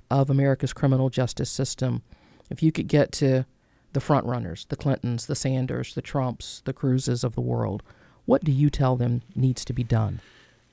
of 0.10 0.30
America's 0.30 0.74
criminal 0.74 1.10
justice 1.10 1.50
system, 1.50 2.02
if 2.50 2.64
you 2.64 2.72
could 2.72 2.88
get 2.88 3.12
to 3.14 3.46
the 3.94 4.00
front 4.00 4.26
runners, 4.26 4.66
the 4.70 4.76
Clintons, 4.76 5.26
the 5.26 5.36
Sanders, 5.36 5.94
the 5.94 6.02
Trumps, 6.02 6.62
the 6.66 6.74
Cruzes 6.74 7.24
of 7.24 7.36
the 7.36 7.42
world, 7.42 7.84
what 8.26 8.44
do 8.44 8.52
you 8.52 8.70
tell 8.70 8.96
them 8.96 9.22
needs 9.36 9.66
to 9.66 9.74
be 9.74 9.84
done? 9.84 10.22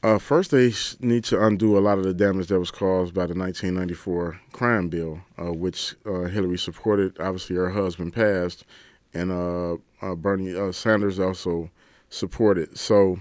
Uh, 0.03 0.19
first, 0.19 0.51
they 0.51 0.73
need 1.01 1.25
to 1.25 1.45
undo 1.45 1.77
a 1.77 1.81
lot 1.81 1.99
of 1.99 2.05
the 2.05 2.15
damage 2.15 2.47
that 2.49 2.59
was 2.59 2.71
caused 2.71 3.15
by 3.15 3.27
the 3.27 3.35
1994 3.35 4.41
crime 4.53 4.89
bill, 4.89 5.21
uh, 5.39 5.53
which 5.53 5.95
uh, 6.05 6.25
Hillary 6.25 6.59
supported. 6.59 7.19
Obviously, 7.19 7.57
her 7.57 7.71
husband 7.71 8.13
passed, 8.13 8.65
and 9.15 9.33
uh, 9.33 9.77
uh, 10.03 10.15
Bernie 10.15 10.55
uh, 10.55 10.71
Sanders 10.71 11.19
also 11.19 11.71
supported. 12.11 12.79
So, 12.79 13.19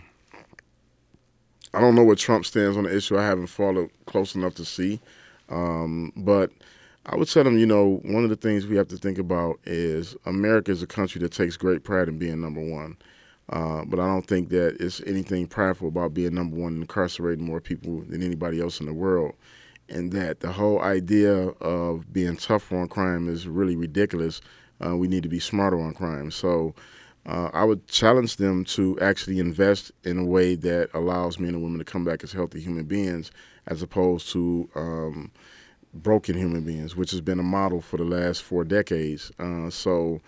I 1.73 1.81
don't 1.81 1.95
know 1.95 2.03
what 2.03 2.19
Trump 2.19 2.45
stands 2.45 2.77
on 2.77 2.83
the 2.83 2.95
issue. 2.95 3.17
I 3.17 3.25
haven't 3.25 3.47
followed 3.47 3.89
close 4.05 4.35
enough 4.35 4.55
to 4.55 4.65
see, 4.65 4.99
um, 5.49 6.11
but 6.15 6.51
I 7.05 7.15
would 7.15 7.29
tell 7.29 7.43
them, 7.43 7.57
you 7.57 7.65
know, 7.65 7.99
one 8.03 8.23
of 8.23 8.29
the 8.29 8.35
things 8.35 8.65
we 8.65 8.77
have 8.77 8.87
to 8.89 8.97
think 8.97 9.17
about 9.17 9.59
is 9.65 10.15
America 10.25 10.71
is 10.71 10.81
a 10.81 10.87
country 10.87 11.21
that 11.21 11.31
takes 11.31 11.55
great 11.55 11.83
pride 11.83 12.09
in 12.09 12.17
being 12.17 12.41
number 12.41 12.61
one. 12.61 12.97
Uh, 13.49 13.83
but 13.85 13.99
I 13.99 14.07
don't 14.07 14.25
think 14.25 14.49
that 14.49 14.77
it's 14.79 15.01
anything 15.05 15.47
prideful 15.47 15.87
about 15.87 16.13
being 16.13 16.33
number 16.33 16.57
one 16.57 16.77
incarcerating 16.77 17.45
more 17.45 17.61
people 17.61 18.01
than 18.01 18.23
anybody 18.23 18.59
else 18.59 18.79
in 18.79 18.87
the 18.87 18.93
world. 18.93 19.33
And 19.87 20.11
that 20.13 20.39
the 20.39 20.51
whole 20.51 20.81
idea 20.81 21.49
of 21.61 22.11
being 22.11 22.37
tougher 22.37 22.77
on 22.77 22.87
crime 22.87 23.29
is 23.29 23.47
really 23.47 23.75
ridiculous. 23.75 24.41
Uh, 24.83 24.97
we 24.97 25.07
need 25.07 25.23
to 25.23 25.29
be 25.29 25.39
smarter 25.39 25.79
on 25.79 25.93
crime. 25.93 26.31
So 26.31 26.73
uh, 27.27 27.49
I 27.53 27.63
would 27.63 27.87
challenge 27.87 28.37
them 28.37 28.65
to 28.65 28.99
actually 28.99 29.39
invest 29.39 29.91
in 30.03 30.17
a 30.17 30.25
way 30.25 30.55
that 30.55 30.89
allows 30.93 31.39
men 31.39 31.53
and 31.53 31.63
women 31.63 31.79
to 31.79 31.85
come 31.85 32.03
back 32.03 32.23
as 32.23 32.31
healthy 32.31 32.59
human 32.59 32.85
beings 32.85 33.31
as 33.67 33.81
opposed 33.81 34.29
to 34.29 34.69
um, 34.75 35.31
broken 35.93 36.37
human 36.37 36.63
beings, 36.63 36.95
which 36.95 37.11
has 37.11 37.21
been 37.21 37.39
a 37.39 37.43
model 37.43 37.81
for 37.81 37.97
the 37.97 38.03
last 38.03 38.43
four 38.43 38.63
decades. 38.63 39.31
Uh, 39.39 39.69
so 39.69 40.21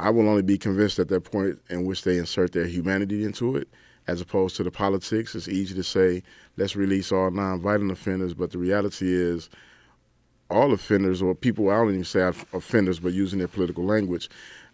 I 0.00 0.10
will 0.10 0.28
only 0.28 0.42
be 0.42 0.56
convinced 0.56 0.98
at 0.98 1.08
that 1.08 1.24
point 1.24 1.60
in 1.68 1.84
which 1.84 2.02
they 2.02 2.16
insert 2.16 2.52
their 2.52 2.66
humanity 2.66 3.24
into 3.24 3.56
it, 3.56 3.68
as 4.06 4.20
opposed 4.20 4.56
to 4.56 4.64
the 4.64 4.70
politics. 4.70 5.34
It's 5.34 5.48
easy 5.48 5.74
to 5.74 5.82
say, 5.82 6.22
let's 6.56 6.74
release 6.74 7.12
all 7.12 7.30
non-violent 7.30 7.90
offenders, 7.90 8.32
but 8.32 8.50
the 8.50 8.58
reality 8.58 9.12
is, 9.12 9.50
all 10.48 10.72
offenders, 10.72 11.22
or 11.22 11.34
people, 11.34 11.70
I 11.70 11.74
don't 11.74 11.90
even 11.90 12.04
say 12.04 12.22
offenders, 12.22 12.98
but 12.98 13.12
using 13.12 13.38
their 13.38 13.48
political 13.48 13.84
language, 13.84 14.28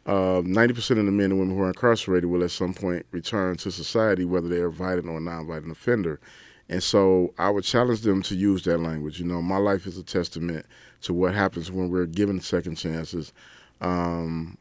uh, 0.07 0.41
90% 0.43 0.99
of 1.01 1.07
the 1.07 1.13
men 1.13 1.33
and 1.33 1.41
women 1.41 1.57
who 1.57 1.63
are 1.63 1.69
incarcerated 1.69 2.31
will 2.31 2.45
at 2.45 2.53
some 2.53 2.73
point 2.73 3.05
return 3.11 3.57
to 3.57 3.71
society, 3.73 4.25
whether 4.25 4.49
they're 4.49 4.67
a 4.67 4.73
violent 4.73 5.09
or 5.09 5.21
non-violent 5.21 5.73
offender. 5.73 6.21
And 6.69 6.83
so 6.83 7.35
I 7.39 7.51
would 7.51 7.65
challenge 7.65 8.01
them 8.03 8.23
to 8.23 8.35
use 8.37 8.63
that 8.65 8.79
language. 8.79 9.19
You 9.19 9.27
know, 9.27 9.43
my 9.43 9.57
life 9.57 9.87
is 9.87 9.99
a 9.99 10.03
testament 10.03 10.67
to 11.03 11.13
what 11.13 11.35
happens 11.35 11.71
when 11.71 11.91
we're 11.91 12.07
given 12.07 12.41
second 12.41 12.77
chances. 12.77 13.33
Um, 13.81 14.57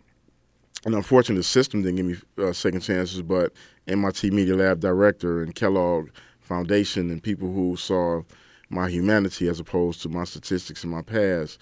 and 0.83 0.93
unfortunately, 0.93 1.39
the 1.39 1.43
system 1.43 1.81
didn't 1.81 1.95
give 1.95 2.05
me 2.05 2.43
uh, 2.43 2.53
second 2.53 2.81
chances, 2.81 3.21
but 3.21 3.53
MIT 3.87 4.31
Media 4.31 4.55
Lab 4.55 4.79
director 4.79 5.41
and 5.41 5.55
Kellogg 5.55 6.09
Foundation 6.41 7.09
and 7.09 7.23
people 7.23 7.51
who 7.51 7.75
saw 7.75 8.21
my 8.69 8.89
humanity 8.89 9.47
as 9.47 9.59
opposed 9.59 10.01
to 10.01 10.09
my 10.09 10.23
statistics 10.23 10.83
in 10.83 10.89
my 10.89 11.01
past. 11.01 11.59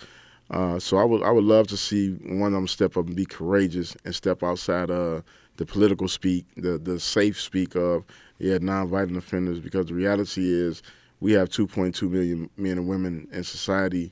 Uh, 0.49 0.77
so 0.77 0.97
I 0.97 1.03
would 1.03 1.23
I 1.23 1.31
would 1.31 1.45
love 1.45 1.67
to 1.67 1.77
see 1.77 2.11
one 2.11 2.47
of 2.47 2.53
them 2.53 2.67
step 2.67 2.97
up 2.97 3.07
and 3.07 3.15
be 3.15 3.25
courageous 3.25 3.95
and 4.03 4.13
step 4.13 4.43
outside 4.43 4.91
uh, 4.91 5.21
the 5.57 5.65
political 5.65 6.07
speak, 6.07 6.45
the 6.55 6.77
the 6.77 6.99
safe 6.99 7.39
speak 7.39 7.75
of 7.75 8.03
yeah 8.39 8.57
nonviolent 8.57 9.17
offenders 9.17 9.59
because 9.59 9.85
the 9.85 9.93
reality 9.93 10.51
is 10.51 10.83
we 11.21 11.31
have 11.31 11.47
2.2 11.47 12.09
million 12.09 12.49
men 12.57 12.77
and 12.77 12.87
women 12.87 13.27
in 13.31 13.43
society, 13.45 14.11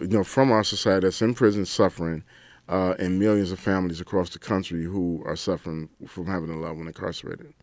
you 0.00 0.06
know, 0.06 0.22
from 0.22 0.52
our 0.52 0.62
society 0.62 1.04
that's 1.04 1.20
in 1.20 1.34
prison 1.34 1.66
suffering 1.66 2.22
uh, 2.68 2.94
and 2.98 3.18
millions 3.18 3.52
of 3.52 3.60
families 3.60 4.00
across 4.00 4.30
the 4.30 4.38
country 4.38 4.84
who 4.84 5.22
are 5.24 5.36
suffering 5.36 5.88
from 6.06 6.26
having 6.26 6.50
a 6.50 6.58
loved 6.58 6.78
one 6.78 6.88
incarcerated. 6.88 7.54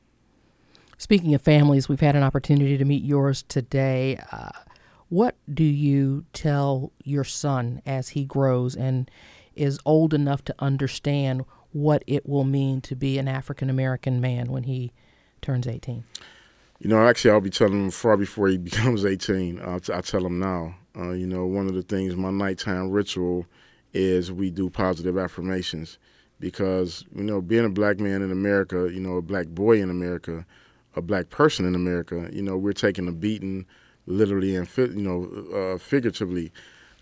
Speaking 0.97 1.33
of 1.33 1.41
families, 1.41 1.89
we've 1.89 1.99
had 1.99 2.15
an 2.15 2.23
opportunity 2.23 2.77
to 2.77 2.85
meet 2.85 3.03
yours 3.03 3.43
today. 3.43 4.19
Uh, 4.31 4.51
what 5.09 5.35
do 5.53 5.63
you 5.63 6.25
tell 6.33 6.91
your 7.03 7.23
son 7.23 7.81
as 7.85 8.09
he 8.09 8.23
grows 8.23 8.75
and 8.75 9.11
is 9.55 9.79
old 9.85 10.13
enough 10.13 10.43
to 10.45 10.55
understand 10.59 11.43
what 11.71 12.03
it 12.07 12.27
will 12.27 12.43
mean 12.43 12.79
to 12.81 12.95
be 12.95 13.17
an 13.17 13.27
African 13.27 13.69
American 13.69 14.21
man 14.21 14.51
when 14.51 14.63
he 14.63 14.93
turns 15.41 15.67
18? 15.67 16.03
You 16.79 16.89
know, 16.89 17.07
actually, 17.07 17.31
I'll 17.31 17.41
be 17.41 17.49
telling 17.49 17.85
him 17.85 17.91
far 17.91 18.17
before 18.17 18.47
he 18.47 18.57
becomes 18.69 19.05
18. 19.05 19.59
I'll, 19.61 19.79
t- 19.79 19.93
I'll 19.93 20.01
tell 20.01 20.25
him 20.25 20.39
now. 20.39 20.75
Uh, 20.95 21.11
you 21.11 21.25
know, 21.25 21.45
one 21.45 21.67
of 21.67 21.73
the 21.73 21.81
things, 21.81 22.15
my 22.15 22.29
nighttime 22.29 22.91
ritual 22.91 23.45
is 23.93 24.31
we 24.31 24.49
do 24.49 24.69
positive 24.69 25.17
affirmations 25.17 25.97
because 26.39 27.05
you 27.15 27.23
know 27.23 27.41
being 27.41 27.65
a 27.65 27.69
black 27.69 27.99
man 27.99 28.21
in 28.21 28.31
America, 28.31 28.89
you 28.91 28.99
know 28.99 29.15
a 29.15 29.21
black 29.21 29.47
boy 29.47 29.81
in 29.81 29.89
America, 29.89 30.45
a 30.95 31.01
black 31.01 31.29
person 31.29 31.65
in 31.65 31.75
America, 31.75 32.29
you 32.33 32.41
know 32.41 32.57
we're 32.57 32.73
taking 32.73 33.07
a 33.07 33.11
beating, 33.11 33.65
literally 34.07 34.55
and 34.55 34.67
you 34.77 34.95
know 34.95 35.29
uh, 35.55 35.77
figuratively, 35.77 36.51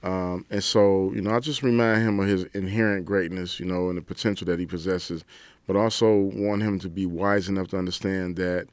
um, 0.03 0.45
and 0.49 0.63
so 0.63 1.11
you 1.13 1.21
know 1.21 1.31
I 1.31 1.39
just 1.39 1.63
remind 1.63 2.03
him 2.03 2.19
of 2.19 2.27
his 2.27 2.43
inherent 2.53 3.05
greatness, 3.05 3.59
you 3.59 3.65
know, 3.65 3.89
and 3.89 3.97
the 3.97 4.01
potential 4.01 4.45
that 4.47 4.59
he 4.59 4.65
possesses, 4.65 5.23
but 5.65 5.75
also 5.75 6.13
want 6.33 6.61
him 6.61 6.79
to 6.79 6.89
be 6.89 7.05
wise 7.05 7.49
enough 7.49 7.69
to 7.69 7.77
understand 7.77 8.35
that. 8.35 8.67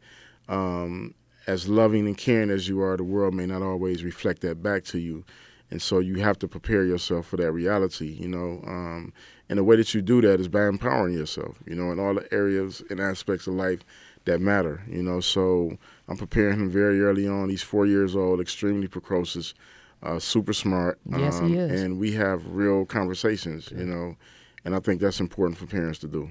Um, 0.49 1.15
as 1.47 1.67
loving 1.67 2.07
and 2.07 2.17
caring 2.17 2.51
as 2.51 2.69
you 2.69 2.83
are, 2.83 2.99
the 2.99 3.05
world 3.05 3.33
may 3.33 3.47
not 3.47 3.63
always 3.63 4.05
reflect 4.05 4.43
that 4.43 4.63
back 4.63 4.85
to 4.85 4.99
you 4.99 5.25
and 5.71 5.83
so 5.83 5.99
you 5.99 6.17
have 6.17 6.39
to 6.39 6.49
prepare 6.49 6.85
yourself 6.85 7.27
for 7.27 7.37
that 7.37 7.53
reality 7.53 8.17
you 8.19 8.29
know 8.29 8.63
um, 8.67 9.13
and 9.49 9.59
the 9.59 9.65
way 9.65 9.77
that 9.77 9.95
you 9.95 10.03
do 10.03 10.21
that 10.21 10.41
is 10.41 10.49
by 10.49 10.67
empowering 10.67 11.15
yourself 11.15 11.59
you 11.67 11.75
know 11.75 11.91
in 11.91 11.99
all 11.99 12.15
the 12.15 12.33
areas 12.33 12.83
and 12.91 13.01
aspects 13.01 13.47
of 13.47 13.55
life 13.55 13.85
that 14.25 14.41
matter 14.41 14.83
you 14.89 15.03
know. 15.03 15.21
So 15.21 15.79
i'm 16.09 16.17
preparing 16.17 16.61
him 16.61 16.71
very 16.71 17.01
early 17.01 17.27
on. 17.27 17.49
He's 17.49 17.63
four 17.63 17.87
years 17.87 18.15
old 18.15 18.41
extremely 18.41 18.89
precocious 18.89 19.55
uh, 20.03 20.19
super 20.19 20.53
smart 20.53 20.99
yes, 21.11 21.39
um, 21.39 21.49
he 21.49 21.57
is. 21.57 21.81
and 21.81 21.99
we 21.99 22.13
have 22.13 22.47
real 22.53 22.85
conversations 22.85 23.73
you 23.73 23.85
know 23.85 24.17
and 24.65 24.77
i 24.77 24.79
think 24.79 25.01
that's 25.01 25.19
important 25.19 25.59
for 25.59 25.67
parents 25.67 25.99
to 26.01 26.09
do. 26.09 26.31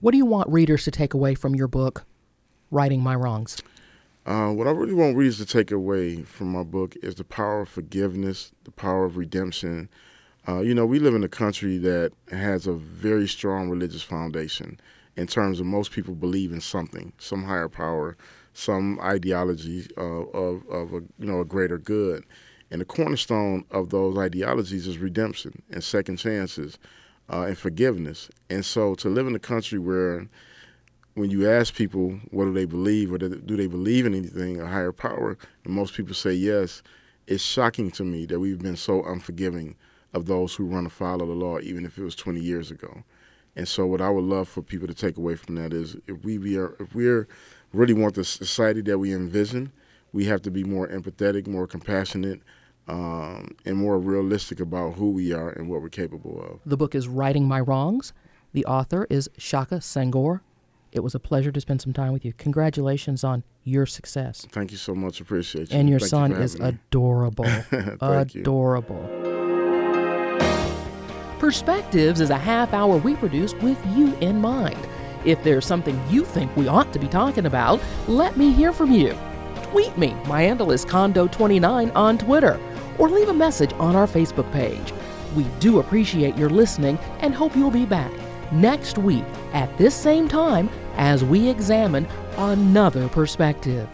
What 0.00 0.10
do 0.10 0.18
you 0.18 0.26
want 0.26 0.48
readers 0.48 0.82
to 0.84 0.90
take 0.90 1.14
away 1.14 1.34
from 1.36 1.54
your 1.54 1.68
book 1.68 2.04
righting 2.70 3.00
my 3.00 3.14
wrongs 3.14 3.58
uh, 4.24 4.50
what 4.50 4.68
I 4.68 4.70
really 4.70 4.94
want 4.94 5.16
readers 5.16 5.38
to 5.38 5.46
take 5.46 5.72
away 5.72 6.22
from 6.22 6.52
my 6.52 6.62
book 6.62 6.94
is 7.02 7.16
the 7.16 7.24
power 7.24 7.62
of 7.62 7.68
forgiveness, 7.68 8.52
the 8.64 8.70
power 8.70 9.04
of 9.04 9.16
redemption. 9.16 9.88
Uh, 10.46 10.60
you 10.60 10.74
know, 10.74 10.86
we 10.86 11.00
live 11.00 11.14
in 11.14 11.24
a 11.24 11.28
country 11.28 11.76
that 11.78 12.12
has 12.30 12.66
a 12.66 12.72
very 12.72 13.26
strong 13.26 13.68
religious 13.68 14.02
foundation 14.02 14.78
in 15.16 15.26
terms 15.26 15.58
of 15.58 15.66
most 15.66 15.90
people 15.90 16.14
believe 16.14 16.52
in 16.52 16.60
something, 16.60 17.12
some 17.18 17.44
higher 17.44 17.68
power, 17.68 18.16
some 18.54 18.98
ideology 19.00 19.88
uh, 19.98 20.02
of, 20.02 20.66
of 20.68 20.92
a, 20.92 21.00
you 21.18 21.26
know, 21.26 21.40
a 21.40 21.44
greater 21.44 21.78
good. 21.78 22.24
And 22.70 22.80
the 22.80 22.86
cornerstone 22.86 23.64
of 23.70 23.90
those 23.90 24.16
ideologies 24.16 24.86
is 24.86 24.98
redemption 24.98 25.62
and 25.70 25.82
second 25.82 26.16
chances 26.16 26.78
uh, 27.28 27.42
and 27.42 27.58
forgiveness. 27.58 28.30
And 28.48 28.64
so 28.64 28.94
to 28.96 29.08
live 29.08 29.26
in 29.26 29.34
a 29.34 29.40
country 29.40 29.78
where 29.78 30.28
when 31.14 31.30
you 31.30 31.48
ask 31.48 31.74
people 31.74 32.18
what 32.30 32.46
do 32.46 32.52
they 32.52 32.64
believe 32.64 33.12
or 33.12 33.18
do 33.18 33.56
they 33.56 33.66
believe 33.66 34.06
in 34.06 34.14
anything, 34.14 34.60
a 34.60 34.66
higher 34.66 34.92
power, 34.92 35.36
and 35.64 35.74
most 35.74 35.94
people 35.94 36.14
say 36.14 36.32
yes, 36.32 36.82
it's 37.26 37.42
shocking 37.42 37.90
to 37.92 38.04
me 38.04 38.26
that 38.26 38.40
we've 38.40 38.60
been 38.60 38.76
so 38.76 39.04
unforgiving 39.04 39.76
of 40.12 40.26
those 40.26 40.54
who 40.54 40.64
run 40.64 40.86
afoul 40.86 41.22
of 41.22 41.28
the 41.28 41.34
law, 41.34 41.58
even 41.60 41.84
if 41.84 41.98
it 41.98 42.02
was 42.02 42.14
20 42.14 42.40
years 42.40 42.70
ago. 42.70 43.04
And 43.54 43.68
so, 43.68 43.86
what 43.86 44.00
I 44.00 44.08
would 44.08 44.24
love 44.24 44.48
for 44.48 44.62
people 44.62 44.88
to 44.88 44.94
take 44.94 45.18
away 45.18 45.36
from 45.36 45.56
that 45.56 45.74
is, 45.74 45.96
if 46.06 46.24
we 46.24 46.38
be 46.38 46.56
are, 46.56 46.74
if 46.80 46.94
we're 46.94 47.28
really 47.72 47.92
want 47.92 48.14
the 48.14 48.24
society 48.24 48.80
that 48.82 48.98
we 48.98 49.12
envision, 49.12 49.72
we 50.12 50.24
have 50.24 50.40
to 50.42 50.50
be 50.50 50.64
more 50.64 50.88
empathetic, 50.88 51.46
more 51.46 51.66
compassionate, 51.66 52.40
um, 52.88 53.54
and 53.66 53.76
more 53.76 53.98
realistic 53.98 54.58
about 54.58 54.94
who 54.94 55.10
we 55.10 55.32
are 55.32 55.50
and 55.50 55.68
what 55.68 55.82
we're 55.82 55.90
capable 55.90 56.42
of. 56.42 56.60
The 56.64 56.78
book 56.78 56.94
is 56.94 57.08
Righting 57.08 57.46
My 57.46 57.60
Wrongs. 57.60 58.14
The 58.54 58.64
author 58.64 59.06
is 59.10 59.30
Shaka 59.36 59.76
Senghor. 59.76 60.40
It 60.92 61.00
was 61.00 61.14
a 61.14 61.18
pleasure 61.18 61.50
to 61.50 61.60
spend 61.60 61.80
some 61.80 61.94
time 61.94 62.12
with 62.12 62.22
you. 62.22 62.34
Congratulations 62.34 63.24
on 63.24 63.44
your 63.64 63.86
success. 63.86 64.46
Thank 64.52 64.72
you 64.72 64.76
so 64.76 64.94
much. 64.94 65.20
Appreciate 65.20 65.72
you. 65.72 65.78
And 65.78 65.88
your 65.88 65.98
Thank 65.98 66.10
son 66.10 66.30
you 66.32 66.36
is 66.36 66.58
me. 66.60 66.66
adorable. 66.68 67.46
adorable. 68.00 69.08
Perspectives 71.38 72.20
is 72.20 72.28
a 72.28 72.38
half 72.38 72.74
hour 72.74 72.98
we 72.98 73.14
produce 73.16 73.54
with 73.54 73.78
you 73.96 74.14
in 74.16 74.40
mind. 74.40 74.78
If 75.24 75.42
there's 75.42 75.64
something 75.64 76.00
you 76.10 76.24
think 76.24 76.54
we 76.56 76.68
ought 76.68 76.92
to 76.92 76.98
be 76.98 77.08
talking 77.08 77.46
about, 77.46 77.80
let 78.06 78.36
me 78.36 78.52
hear 78.52 78.72
from 78.72 78.92
you. 78.92 79.16
Tweet 79.62 79.96
me. 79.96 80.14
My 80.26 80.42
handle 80.42 80.72
is 80.72 80.84
Condo29 80.84 81.94
on 81.96 82.18
Twitter. 82.18 82.60
Or 82.98 83.08
leave 83.08 83.28
a 83.28 83.34
message 83.34 83.72
on 83.74 83.96
our 83.96 84.06
Facebook 84.06 84.50
page. 84.52 84.92
We 85.34 85.44
do 85.58 85.78
appreciate 85.80 86.36
your 86.36 86.50
listening 86.50 86.98
and 87.20 87.34
hope 87.34 87.56
you'll 87.56 87.70
be 87.70 87.86
back 87.86 88.12
next 88.52 88.98
week 88.98 89.24
at 89.54 89.76
this 89.78 89.94
same 89.94 90.28
time 90.28 90.68
as 90.96 91.24
we 91.24 91.48
examine 91.48 92.06
another 92.36 93.08
perspective. 93.08 93.88